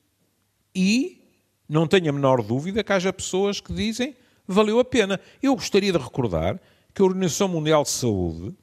[0.74, 1.24] E
[1.68, 4.16] não tenho a menor dúvida que haja pessoas que dizem
[4.48, 5.20] valeu a pena.
[5.42, 6.60] Eu gostaria de recordar
[6.94, 8.56] que a Organização Mundial de Saúde,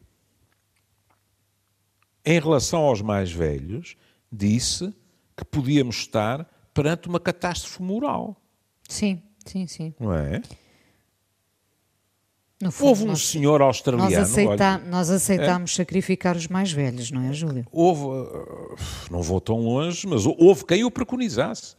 [2.24, 3.96] em relação aos mais velhos,
[4.30, 4.94] disse
[5.36, 8.36] que podíamos estar perante uma catástrofe moral.
[8.88, 9.94] Sim, sim, sim.
[9.98, 10.42] Não é?
[12.70, 14.10] Fundo, houve um nós, senhor australiano.
[14.10, 17.66] Nós, aceita, olha, nós aceitámos é, sacrificar os mais velhos, não é, Júlio?
[17.70, 18.76] Houve, uh,
[19.10, 21.74] não vou tão longe, mas houve quem o preconizasse.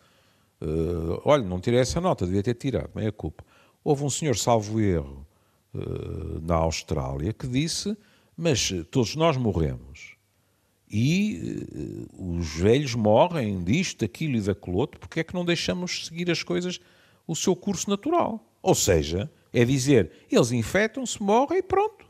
[0.62, 3.43] Uh, olha, não tirei essa nota, devia ter tirado, é a culpa.
[3.84, 5.25] Houve um senhor, salvo erro,
[5.73, 7.97] uh, na Austrália, que disse:
[8.38, 10.14] Mas todos nós morremos.
[10.97, 11.67] E
[12.15, 16.31] uh, os velhos morrem disto, daquilo e daquilo outro, porque é que não deixamos seguir
[16.31, 16.79] as coisas
[17.27, 18.41] o seu curso natural?
[18.62, 22.10] Ou seja, é dizer, eles infectam-se, morrem e pronto.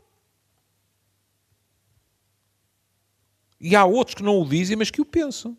[3.60, 5.58] E há outros que não o dizem, mas que o pensam.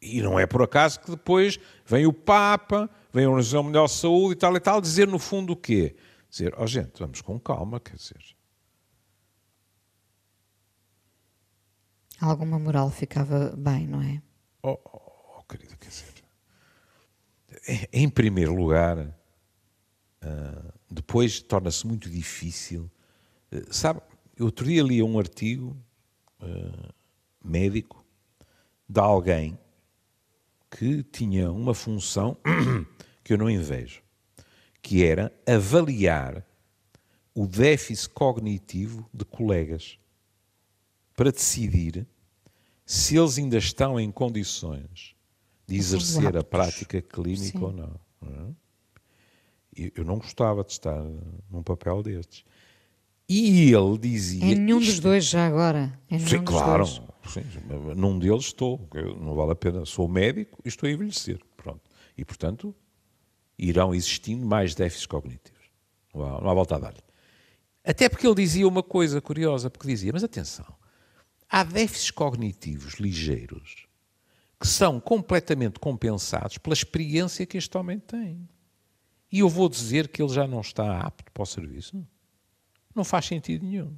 [0.00, 3.92] E não é por acaso que depois vem o Papa, vem a Organização Mundial de
[3.92, 5.94] Saúde e tal e tal, dizer no fundo o quê?
[6.28, 8.34] Dizer, ó oh, gente, vamos com calma, quer dizer.
[12.22, 14.22] Alguma moral ficava bem, não é?
[14.62, 16.06] Oh, oh, oh querido, quer dizer.
[17.92, 19.12] Em primeiro lugar,
[20.22, 22.88] Uh, depois torna-se muito difícil.
[23.52, 24.00] Uh, sabe,
[24.38, 25.76] outro dia li um artigo
[26.40, 26.94] uh,
[27.44, 28.04] médico
[28.88, 29.58] de alguém
[30.70, 32.36] que tinha uma função
[33.24, 34.00] que eu não invejo,
[34.80, 36.46] que era avaliar
[37.34, 39.98] o déficit cognitivo de colegas
[41.16, 42.06] para decidir
[42.92, 45.14] se eles ainda estão em condições
[45.66, 47.64] de exercer a prática clínica Sim.
[47.64, 48.00] ou não.
[48.20, 48.56] não
[49.76, 49.90] é?
[49.94, 51.02] Eu não gostava de estar
[51.50, 52.44] num papel destes.
[53.26, 54.44] E ele dizia.
[54.44, 55.98] Em nenhum isto- dos dois, já agora.
[56.10, 56.84] Em nenhum Sim, claro.
[56.86, 57.44] Sim,
[57.96, 58.86] num deles estou.
[59.18, 59.86] Não vale a pena.
[59.86, 61.40] Sou médico e estou a envelhecer.
[61.56, 61.80] Pronto.
[62.18, 62.74] E, portanto,
[63.58, 65.62] irão existindo mais déficits cognitivos.
[66.14, 67.00] Não há, não há volta a dar-lhe.
[67.82, 70.66] Até porque ele dizia uma coisa curiosa, porque dizia, mas atenção,
[71.52, 73.86] há déficits cognitivos ligeiros
[74.58, 78.48] que são completamente compensados pela experiência que este homem tem.
[79.30, 82.06] E eu vou dizer que ele já não está apto para o serviço?
[82.94, 83.94] Não faz sentido nenhum.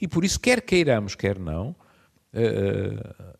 [0.00, 1.74] E por isso, quer queiramos, quer não,
[2.32, 3.36] eh,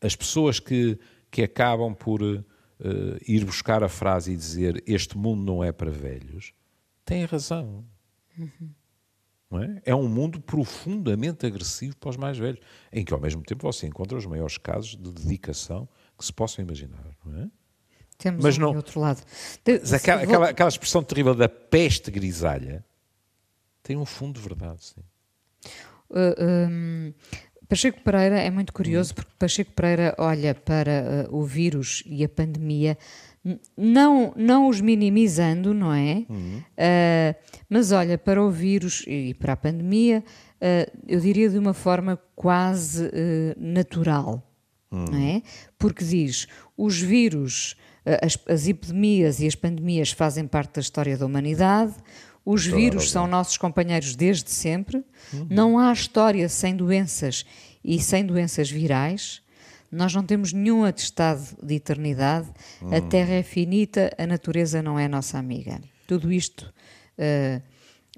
[0.00, 0.98] as pessoas que,
[1.30, 2.44] que acabam por eh,
[3.26, 6.52] ir buscar a frase e dizer este mundo não é para velhos,
[7.04, 7.84] têm razão.
[8.36, 8.77] Não
[9.52, 9.80] é?
[9.86, 12.60] é um mundo profundamente agressivo para os mais velhos,
[12.92, 16.64] em que ao mesmo tempo você encontra os maiores casos de dedicação que se possam
[16.64, 17.02] imaginar.
[17.24, 17.48] Não é?
[18.18, 19.22] Temos Mas não- outro lado.
[19.64, 22.84] De- Mas aquela, vou- aquela, aquela expressão terrível da peste grisalha
[23.82, 25.00] tem um fundo de verdade, sim.
[26.10, 26.34] Uh,
[26.70, 27.14] um,
[27.68, 32.28] Pacheco Pereira é muito curioso porque Pacheco Pereira olha para uh, o vírus e a
[32.28, 32.96] pandemia,
[33.76, 36.24] não, não os minimizando, não é?
[36.28, 37.34] Uh,
[37.68, 40.22] mas olha para o vírus e para a pandemia,
[40.56, 43.10] uh, eu diria de uma forma quase uh,
[43.56, 44.42] natural.
[44.90, 45.42] Não é?
[45.78, 47.76] Porque diz os vírus,
[48.22, 51.94] as, as epidemias e as pandemias fazem parte da história da humanidade,
[52.42, 55.04] os vírus são nossos companheiros desde sempre,
[55.50, 57.44] não há história sem doenças
[57.84, 59.42] e sem doenças virais.
[59.90, 62.48] Nós não temos nenhum atestado de eternidade,
[62.92, 65.80] a Terra é finita, a natureza não é nossa amiga.
[66.06, 66.72] Tudo isto,
[67.18, 67.62] uh,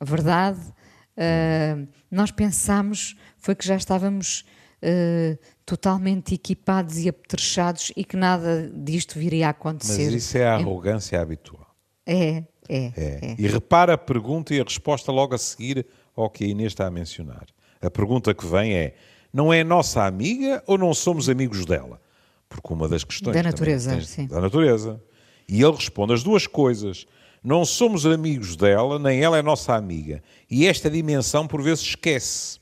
[0.05, 4.45] verdade, uh, nós pensamos foi que já estávamos
[4.83, 10.13] uh, totalmente equipados e apetrechados e que nada disto viria a Mas acontecer.
[10.13, 11.67] isso é a arrogância habitual.
[12.07, 13.19] É, é, É.
[13.23, 13.37] é.
[13.39, 16.87] E repara a pergunta e a resposta logo a seguir ao que a Inês está
[16.87, 17.47] a mencionar.
[17.81, 18.95] A pergunta que vem é:
[19.33, 22.01] não é nossa amiga ou não somos amigos dela?
[22.49, 23.35] Porque uma das questões.
[23.35, 24.27] Da natureza, sim.
[24.27, 25.01] Da natureza.
[25.49, 27.07] E ele responde as duas coisas.
[27.43, 30.23] Não somos amigos dela, nem ela é nossa amiga.
[30.51, 32.59] E esta dimensão, por vezes, esquece.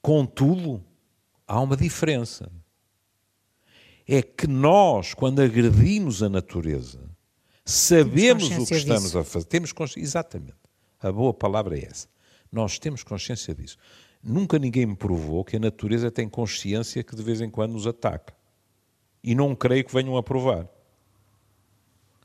[0.00, 0.82] Contudo,
[1.46, 2.50] há uma diferença.
[4.08, 7.00] É que nós, quando agredimos a natureza,
[7.64, 9.18] sabemos o que estamos disso.
[9.18, 9.46] a fazer.
[9.46, 10.04] Temos consciência.
[10.04, 10.56] Exatamente.
[11.00, 12.08] A boa palavra é essa.
[12.50, 13.76] Nós temos consciência disso.
[14.22, 17.86] Nunca ninguém me provou que a natureza tem consciência que de vez em quando nos
[17.86, 18.32] ataca.
[19.22, 20.68] E não creio que venham a provar.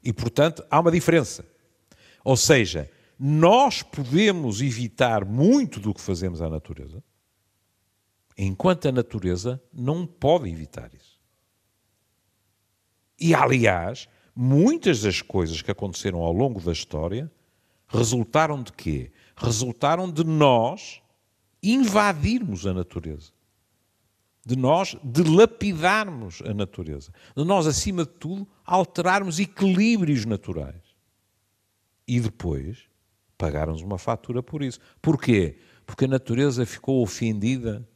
[0.04, 1.44] E, portanto, há uma diferença.
[2.24, 7.04] Ou seja, nós podemos evitar muito do que fazemos à natureza,
[8.38, 11.20] enquanto a natureza não pode evitar isso.
[13.20, 17.32] E, aliás, muitas das coisas que aconteceram ao longo da história
[17.88, 19.12] resultaram de quê?
[19.36, 21.02] Resultaram de nós
[21.62, 23.32] invadirmos a natureza.
[24.46, 27.12] De nós dilapidarmos a natureza.
[27.36, 30.82] De nós, acima de tudo, alterarmos equilíbrios naturais.
[32.08, 32.88] E depois
[33.38, 34.80] pagarmos uma fatura por isso.
[35.02, 35.60] Porquê?
[35.86, 37.88] Porque a natureza ficou ofendida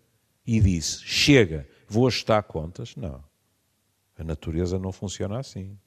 [0.45, 2.95] e disse: chega, vou ajustar contas.
[2.95, 3.23] Não.
[4.17, 5.77] A natureza não funciona assim.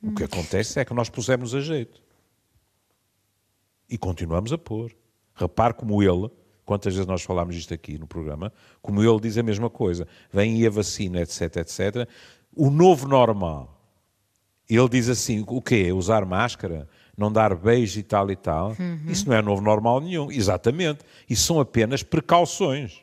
[0.00, 2.00] O que acontece é que nós pusemos a jeito.
[3.88, 4.94] E continuamos a pôr.
[5.38, 6.28] Repare como ele,
[6.64, 10.06] quantas vezes nós falámos isto aqui no programa, como ele diz a mesma coisa.
[10.32, 12.08] Vem aí a vacina, etc, etc.
[12.54, 13.74] O novo normal.
[14.68, 15.92] Ele diz assim, o quê?
[15.92, 16.88] Usar máscara?
[17.16, 18.76] Não dar beijo e tal e tal?
[19.06, 20.30] Isso não é novo normal nenhum.
[20.30, 21.00] Exatamente.
[21.28, 23.02] Isso são apenas precauções.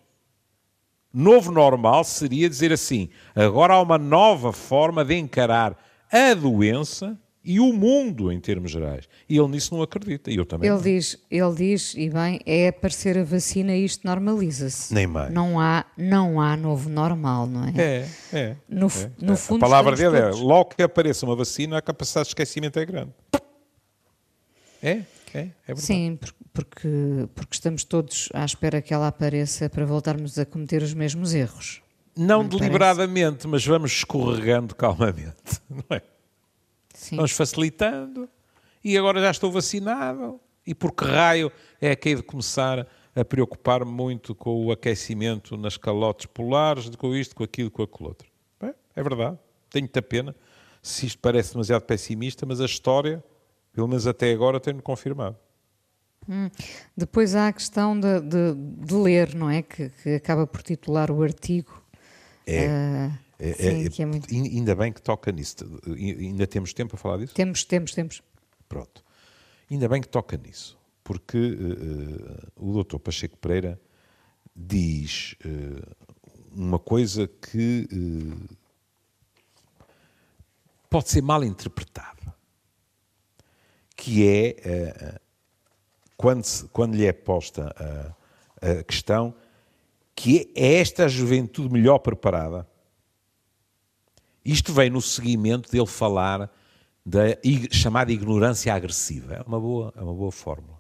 [1.12, 5.78] Novo normal seria dizer assim: agora há uma nova forma de encarar
[6.12, 9.08] a doença e o mundo em termos gerais.
[9.30, 10.32] E ele nisso não acredita.
[10.32, 10.68] E eu também.
[10.68, 10.84] Ele não.
[10.84, 14.94] diz, ele diz, e bem, é aparecer a vacina e isto normaliza-se.
[14.94, 15.32] Nem mais.
[15.32, 17.74] Não há, não há novo normal, não é?
[17.78, 18.56] É, é.
[18.68, 19.12] No, é.
[19.22, 22.30] no fundo, a palavra dele é: todos- logo que apareça uma vacina, a capacidade de
[22.32, 23.12] esquecimento é grande.
[24.82, 25.82] É, é, é verdade.
[25.82, 26.90] Sim, por- porque,
[27.36, 31.82] porque estamos todos à espera que ela apareça para voltarmos a cometer os mesmos erros.
[32.18, 36.02] Não me deliberadamente, mas vamos escorregando calmamente, não é?
[36.96, 37.18] Sim.
[37.18, 38.28] Vamos facilitando
[38.84, 40.40] e agora já estou vacinado.
[40.66, 45.56] E por que raio é que hei de começar a preocupar-me muito com o aquecimento
[45.56, 48.28] nas calotes polares, com isto, com aquilo, com aquilo outro?
[48.60, 49.38] Bem, é verdade.
[49.70, 50.36] Tenho muita pena
[50.82, 53.24] se isto parece demasiado pessimista, mas a história,
[53.74, 55.36] pelo menos até agora, tem-me confirmado.
[56.98, 59.62] Depois há a questão de, de- de ler, não é?
[59.62, 61.84] Que, que acaba por titular o artigo.
[62.48, 62.66] É.
[62.66, 64.34] É- sim, é- que é muito...
[64.34, 65.56] Ainda bem que toca nisso.
[65.88, 67.34] Ainda temos tempo a falar disso?
[67.34, 68.22] Temos, temos, temos.
[68.68, 69.04] Pronto.
[69.70, 73.82] Ainda bem que toca nisso, porque uh, o doutor Pacheco Pereira
[74.56, 75.96] diz uh,
[76.52, 78.56] uma coisa que uh,
[80.90, 82.36] pode ser mal interpretada,
[83.96, 85.20] que é
[86.16, 87.76] quando, se, quando lhe é posta
[88.62, 89.36] a, a questão
[90.16, 92.68] que é esta a juventude melhor preparada.
[94.46, 96.52] Isto vem no seguimento dele falar
[97.06, 97.22] da
[97.72, 99.36] chamada ignorância agressiva.
[99.36, 100.80] É uma boa, é uma boa fórmula.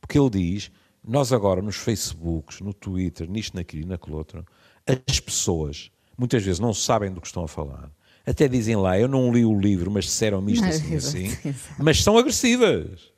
[0.00, 0.70] Porque ele diz,
[1.06, 4.46] nós agora nos Facebooks, no Twitter, nisto, naquilo e naquilo outro,
[4.86, 7.90] as pessoas muitas vezes não sabem do que estão a falar.
[8.24, 11.54] Até dizem lá, eu não li o livro, mas disseram-me isto assim, assim.
[11.78, 13.12] Mas são agressivas.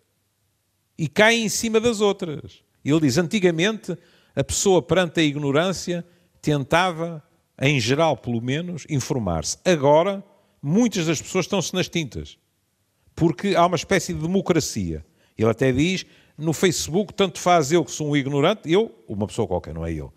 [0.98, 2.62] E caem em cima das outras.
[2.84, 3.96] Ele diz, antigamente,
[4.36, 6.04] a pessoa perante a ignorância
[6.42, 7.22] tentava,
[7.61, 9.59] em geral pelo menos, informar-se.
[9.64, 10.24] Agora,
[10.62, 12.38] muitas das pessoas estão-se nas tintas.
[13.14, 15.04] Porque há uma espécie de democracia.
[15.36, 16.06] Ele até diz,
[16.36, 19.92] no Facebook, tanto faz eu que sou um ignorante, eu, uma pessoa qualquer, não é
[19.92, 20.12] eu,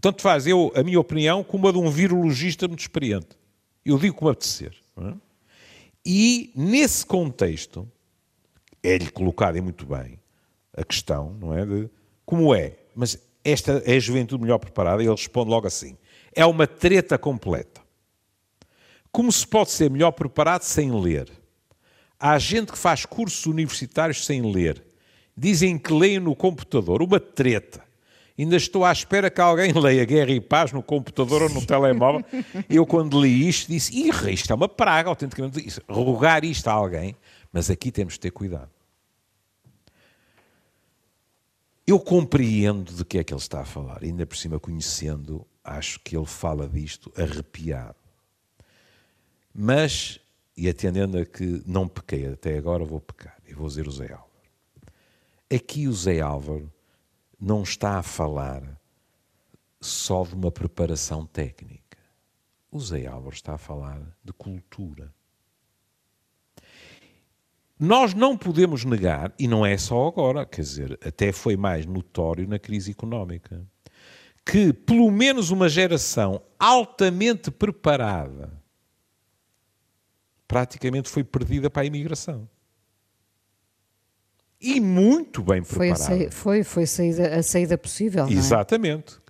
[0.00, 3.28] tanto faz eu a minha opinião como a de um virologista muito experiente.
[3.84, 4.76] Eu digo como apetecer.
[4.98, 5.14] É?
[6.04, 7.90] E, nesse contexto,
[8.82, 10.18] é-lhe colocado e muito bem
[10.76, 11.64] a questão, não é?
[11.64, 11.90] De
[12.24, 15.02] como é, mas esta é a juventude melhor preparada?
[15.02, 15.96] E ele responde logo assim:
[16.34, 17.80] é uma treta completa.
[19.12, 21.30] Como se pode ser melhor preparado sem ler?
[22.18, 24.84] Há gente que faz cursos universitários sem ler.
[25.36, 27.02] Dizem que leem no computador.
[27.02, 27.82] Uma treta.
[28.38, 32.24] Ainda estou à espera que alguém leia Guerra e Paz no computador ou no telemóvel.
[32.68, 35.80] Eu, quando li isto, disse: Ih, isto é uma praga, autenticamente.
[35.88, 37.16] Rogar isto a alguém.
[37.52, 38.70] Mas aqui temos de ter cuidado.
[41.86, 46.00] Eu compreendo de que é que ele está a falar, ainda por cima conhecendo, acho
[46.00, 47.96] que ele fala disto arrepiado.
[49.54, 50.20] Mas,
[50.56, 54.12] e atendendo a que não pequei até agora, vou pecar e vou dizer o Zé
[54.12, 54.30] Álvaro.
[55.52, 56.72] Aqui o Zé Álvaro
[57.38, 58.62] não está a falar
[59.80, 61.98] só de uma preparação técnica.
[62.70, 65.12] O Zé Álvaro está a falar de cultura.
[67.78, 72.46] Nós não podemos negar, e não é só agora, quer dizer, até foi mais notório
[72.46, 73.66] na crise económica,
[74.44, 78.60] que pelo menos uma geração altamente preparada
[80.50, 82.48] praticamente foi perdida para a imigração.
[84.60, 86.04] E muito bem preparada.
[86.04, 88.26] Foi, foi, foi saída, a saída possível.
[88.26, 88.32] É?
[88.32, 89.20] Exatamente.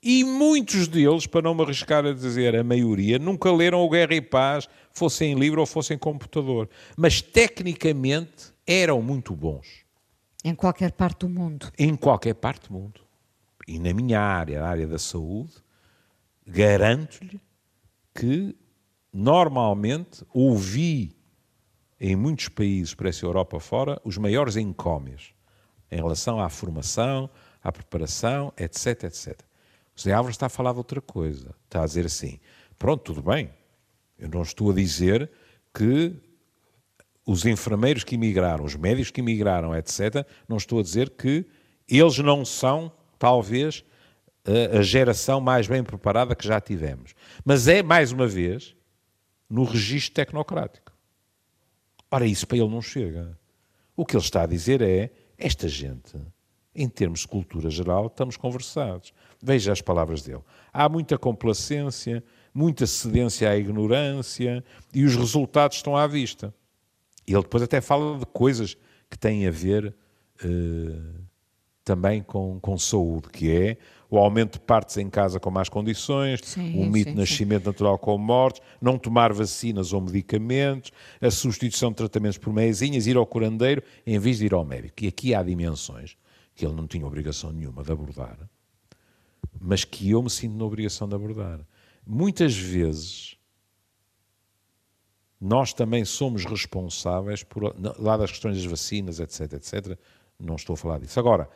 [0.00, 4.14] E muitos deles, para não me arriscar a dizer a maioria, nunca leram o Guerra
[4.14, 6.68] e Paz, fossem em livro ou fossem em computador.
[6.96, 9.66] Mas tecnicamente eram muito bons.
[10.44, 11.70] Em qualquer parte do mundo.
[11.78, 13.01] Em qualquer parte do mundo.
[13.66, 15.54] E na minha área, a área da saúde,
[16.46, 17.40] garanto-lhe
[18.14, 18.56] que
[19.12, 21.16] normalmente ouvi
[22.00, 25.32] em muitos países por essa Europa fora os maiores encómios
[25.90, 27.30] em relação à formação,
[27.62, 29.40] à preparação, etc, etc.
[29.96, 31.54] O Zé Álvares está a falar de outra coisa.
[31.64, 32.40] Está a dizer assim:
[32.78, 33.50] pronto, tudo bem.
[34.18, 35.30] Eu não estou a dizer
[35.72, 36.14] que
[37.24, 41.46] os enfermeiros que emigraram, os médicos que emigraram, etc., não estou a dizer que
[41.88, 42.90] eles não são,
[43.22, 43.84] talvez,
[44.76, 47.14] a, geração mais bem preparada que já tivemos.
[47.44, 48.74] Mas é, mais uma vez,
[49.48, 50.92] no registro tecnocrático.
[52.10, 53.38] Ora, isso para ele não chega.
[53.94, 56.16] O que ele está a dizer é: esta gente,
[56.74, 59.14] em termos de cultura geral, estamos conversados.
[59.40, 60.42] Veja as palavras dele.
[60.72, 66.52] Há muita complacência, muita cedência à ignorância e os resultados estão à vista.
[67.24, 68.76] Ele depois até fala de coisas
[69.08, 69.94] que têm a ver
[70.44, 71.22] uh,
[71.84, 73.76] também com, com saúde, que é
[74.08, 77.68] o aumento de partes em casa com más condições, sim, o mito de nascimento sim.
[77.68, 83.16] natural com mortes, não tomar vacinas ou medicamentos, a substituição de tratamentos por meiazinhas, ir
[83.16, 85.02] ao curandeiro em vez de ir ao médico.
[85.02, 86.16] E aqui há dimensões
[86.54, 88.38] que ele não tinha obrigação nenhuma de abordar,
[89.58, 91.60] mas que eu me sinto na obrigação de abordar.
[92.06, 93.36] Muitas vezes
[95.40, 99.98] nós também somos responsáveis por lá das questões das vacinas, etc, etc.
[100.38, 101.18] Não estou a falar disso.
[101.18, 101.48] Agora,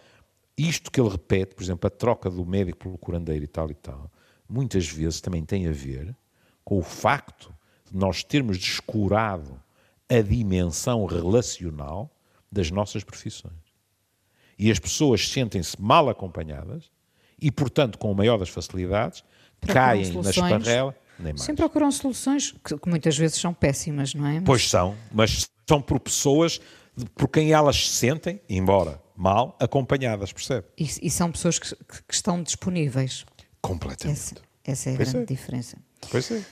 [0.56, 3.74] isto que ele repete, por exemplo, a troca do médico pelo curandeiro e tal e
[3.74, 4.10] tal,
[4.48, 6.16] muitas vezes também tem a ver
[6.64, 7.54] com o facto
[7.90, 9.60] de nós termos descurado
[10.08, 12.10] a dimensão relacional
[12.50, 13.54] das nossas profissões.
[14.58, 16.90] E as pessoas sentem-se mal acompanhadas
[17.40, 19.22] e, portanto, com o maior das facilidades,
[19.60, 20.96] procuram caem soluções, na esparrela.
[21.18, 21.42] Nem mais.
[21.42, 24.34] Sim, procuram soluções que, que, muitas vezes são péssimas, não é?
[24.34, 24.44] Mas...
[24.44, 26.60] Pois são, mas são por pessoas
[27.14, 30.66] por quem elas se sentem, embora mal, acompanhadas, percebe?
[30.78, 33.24] E, e são pessoas que, que, estão disponíveis.
[33.60, 34.18] Completamente.
[34.18, 35.36] Essa, essa é a pois grande é.
[35.36, 35.78] diferença.
[36.10, 36.42] Pois é.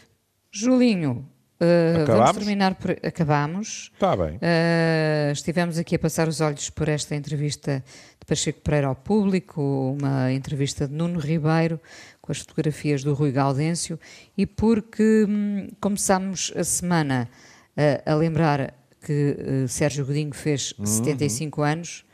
[0.51, 2.91] Julinho, Uh, vamos terminar por.
[3.03, 3.91] Acabamos.
[3.95, 4.37] Está bem.
[4.37, 7.83] Uh, estivemos aqui a passar os olhos por esta entrevista
[8.19, 11.81] de Pacheco Pereira ao público, uma entrevista de Nuno Ribeiro
[12.21, 13.99] com as fotografias do Rui Gaudêncio
[14.37, 17.29] e porque hum, começámos a semana
[17.77, 20.87] uh, a lembrar que Sérgio Godinho fez uhum.
[20.87, 22.05] 75 anos,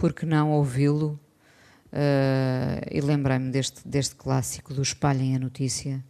[0.00, 1.18] porque não ouvi-lo?
[2.88, 6.04] e lembrei-me deste, deste clássico do Espalhem a Notícia,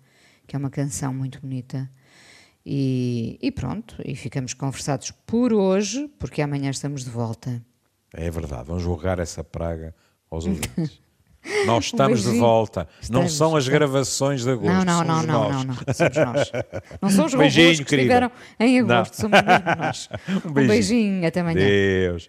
[0.46, 1.90] que é uma canção muito bonita
[2.64, 7.62] e, e, pronto, e ficamos conversados por hoje, porque amanhã estamos de volta.
[8.12, 9.94] É verdade, vamos jogar essa praga
[10.30, 11.00] aos ouvintes.
[11.64, 12.86] Nós estamos um de volta.
[13.00, 14.84] Estamos, não são as gravações de agosto.
[14.84, 16.52] Não, não, não, não, não, não, Somos nós.
[17.00, 19.22] Não são os robôs beijinho, que estiveram em agosto.
[19.22, 19.30] Não.
[19.30, 20.08] Somos mesmo nós.
[20.44, 20.64] Um beijinho.
[20.64, 21.26] um beijinho.
[21.26, 21.66] Até amanhã.
[21.66, 22.28] Deus.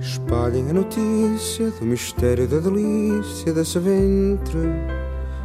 [0.00, 4.58] Espalhem a notícia do mistério da delícia desse ventre.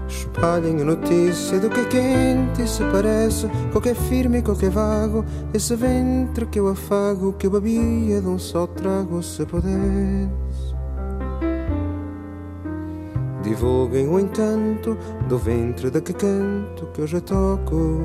[0.07, 4.41] Espalhem a notícia do que é quente e se parece com que é firme e
[4.43, 5.25] com que é vago.
[5.53, 9.73] Esse ventre que eu afago, que eu bebia de um só trago, se pudesse.
[13.41, 14.97] Divulguem o encanto
[15.27, 18.01] do ventre da que canto, que eu já toco.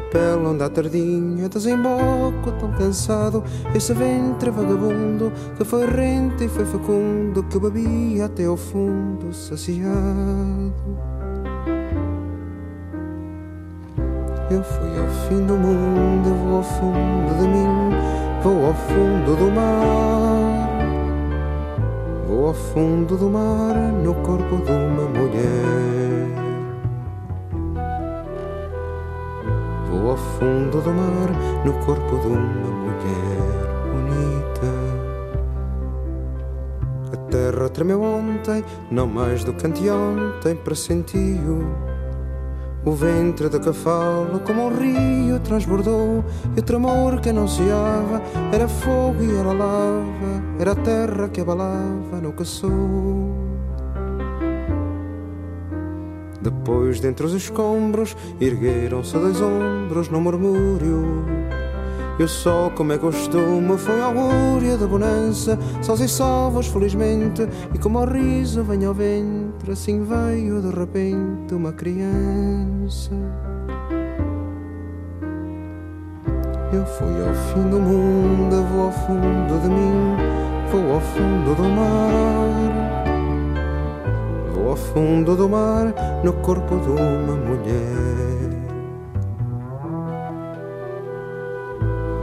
[0.00, 3.42] Pele à tardinha desemboco tão cansado.
[3.74, 10.72] Esse ventre vagabundo que foi rente e foi fecundo Que bebia até ao fundo saciado.
[14.50, 19.36] Eu fui ao fim do mundo, eu vou ao fundo de mim Vou ao fundo
[19.36, 20.68] do mar.
[22.26, 26.51] Vou ao fundo do mar no corpo de uma mulher
[30.08, 31.30] Ao fundo do mar
[31.64, 34.66] no corpo de uma mulher bonita.
[37.12, 41.66] A terra tremeu ontem, não mais do que anteontem, pressentiu.
[42.84, 46.24] O ventre da falo, como um rio, transbordou
[46.56, 48.20] E o tremor que anunciava
[48.52, 53.31] era fogo e era lava Era a terra que abalava no que sou
[56.42, 61.24] depois, dentre os escombros, ergueram-se dois ombros no murmúrio.
[62.18, 67.78] E o sol, como é costume, foi augúria da bonança, sós e salvos, felizmente, e
[67.78, 73.12] como o riso vem ao ventre, assim veio de repente uma criança.
[76.72, 80.16] Eu fui ao fim do mundo, vou ao fundo de mim,
[80.70, 82.81] vou ao fundo do mar
[84.72, 85.94] ao fundo do mar
[86.24, 88.48] no corpo de uma mulher.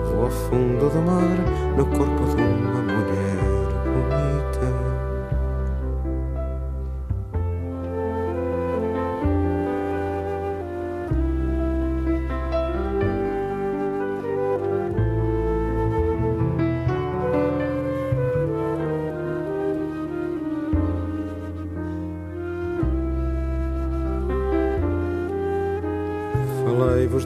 [0.06, 3.49] Vou ao fundo do mar no corpo de uma mulher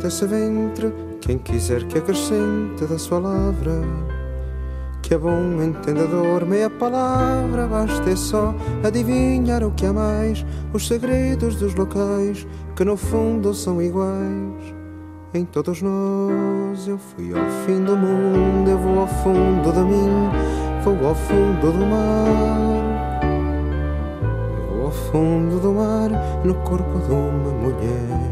[0.04, 3.72] desse ventre, quem quiser que acrescente da sua lavra.
[5.02, 10.88] Que é bom entendedor, meia palavra, basta é só adivinhar o que há mais, os
[10.88, 12.46] segredos dos locais,
[12.76, 14.76] que no fundo são iguais.
[15.34, 20.30] Em todos nós eu fui ao fim do mundo, eu vou ao fundo de mim,
[20.84, 22.84] vou ao fundo do mar.
[24.70, 26.10] Vou ao fundo do mar,
[26.44, 28.23] no corpo de uma mulher.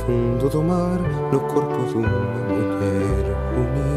[0.00, 0.98] profundo do mar
[1.32, 3.89] no corpo de uma mulher humilde.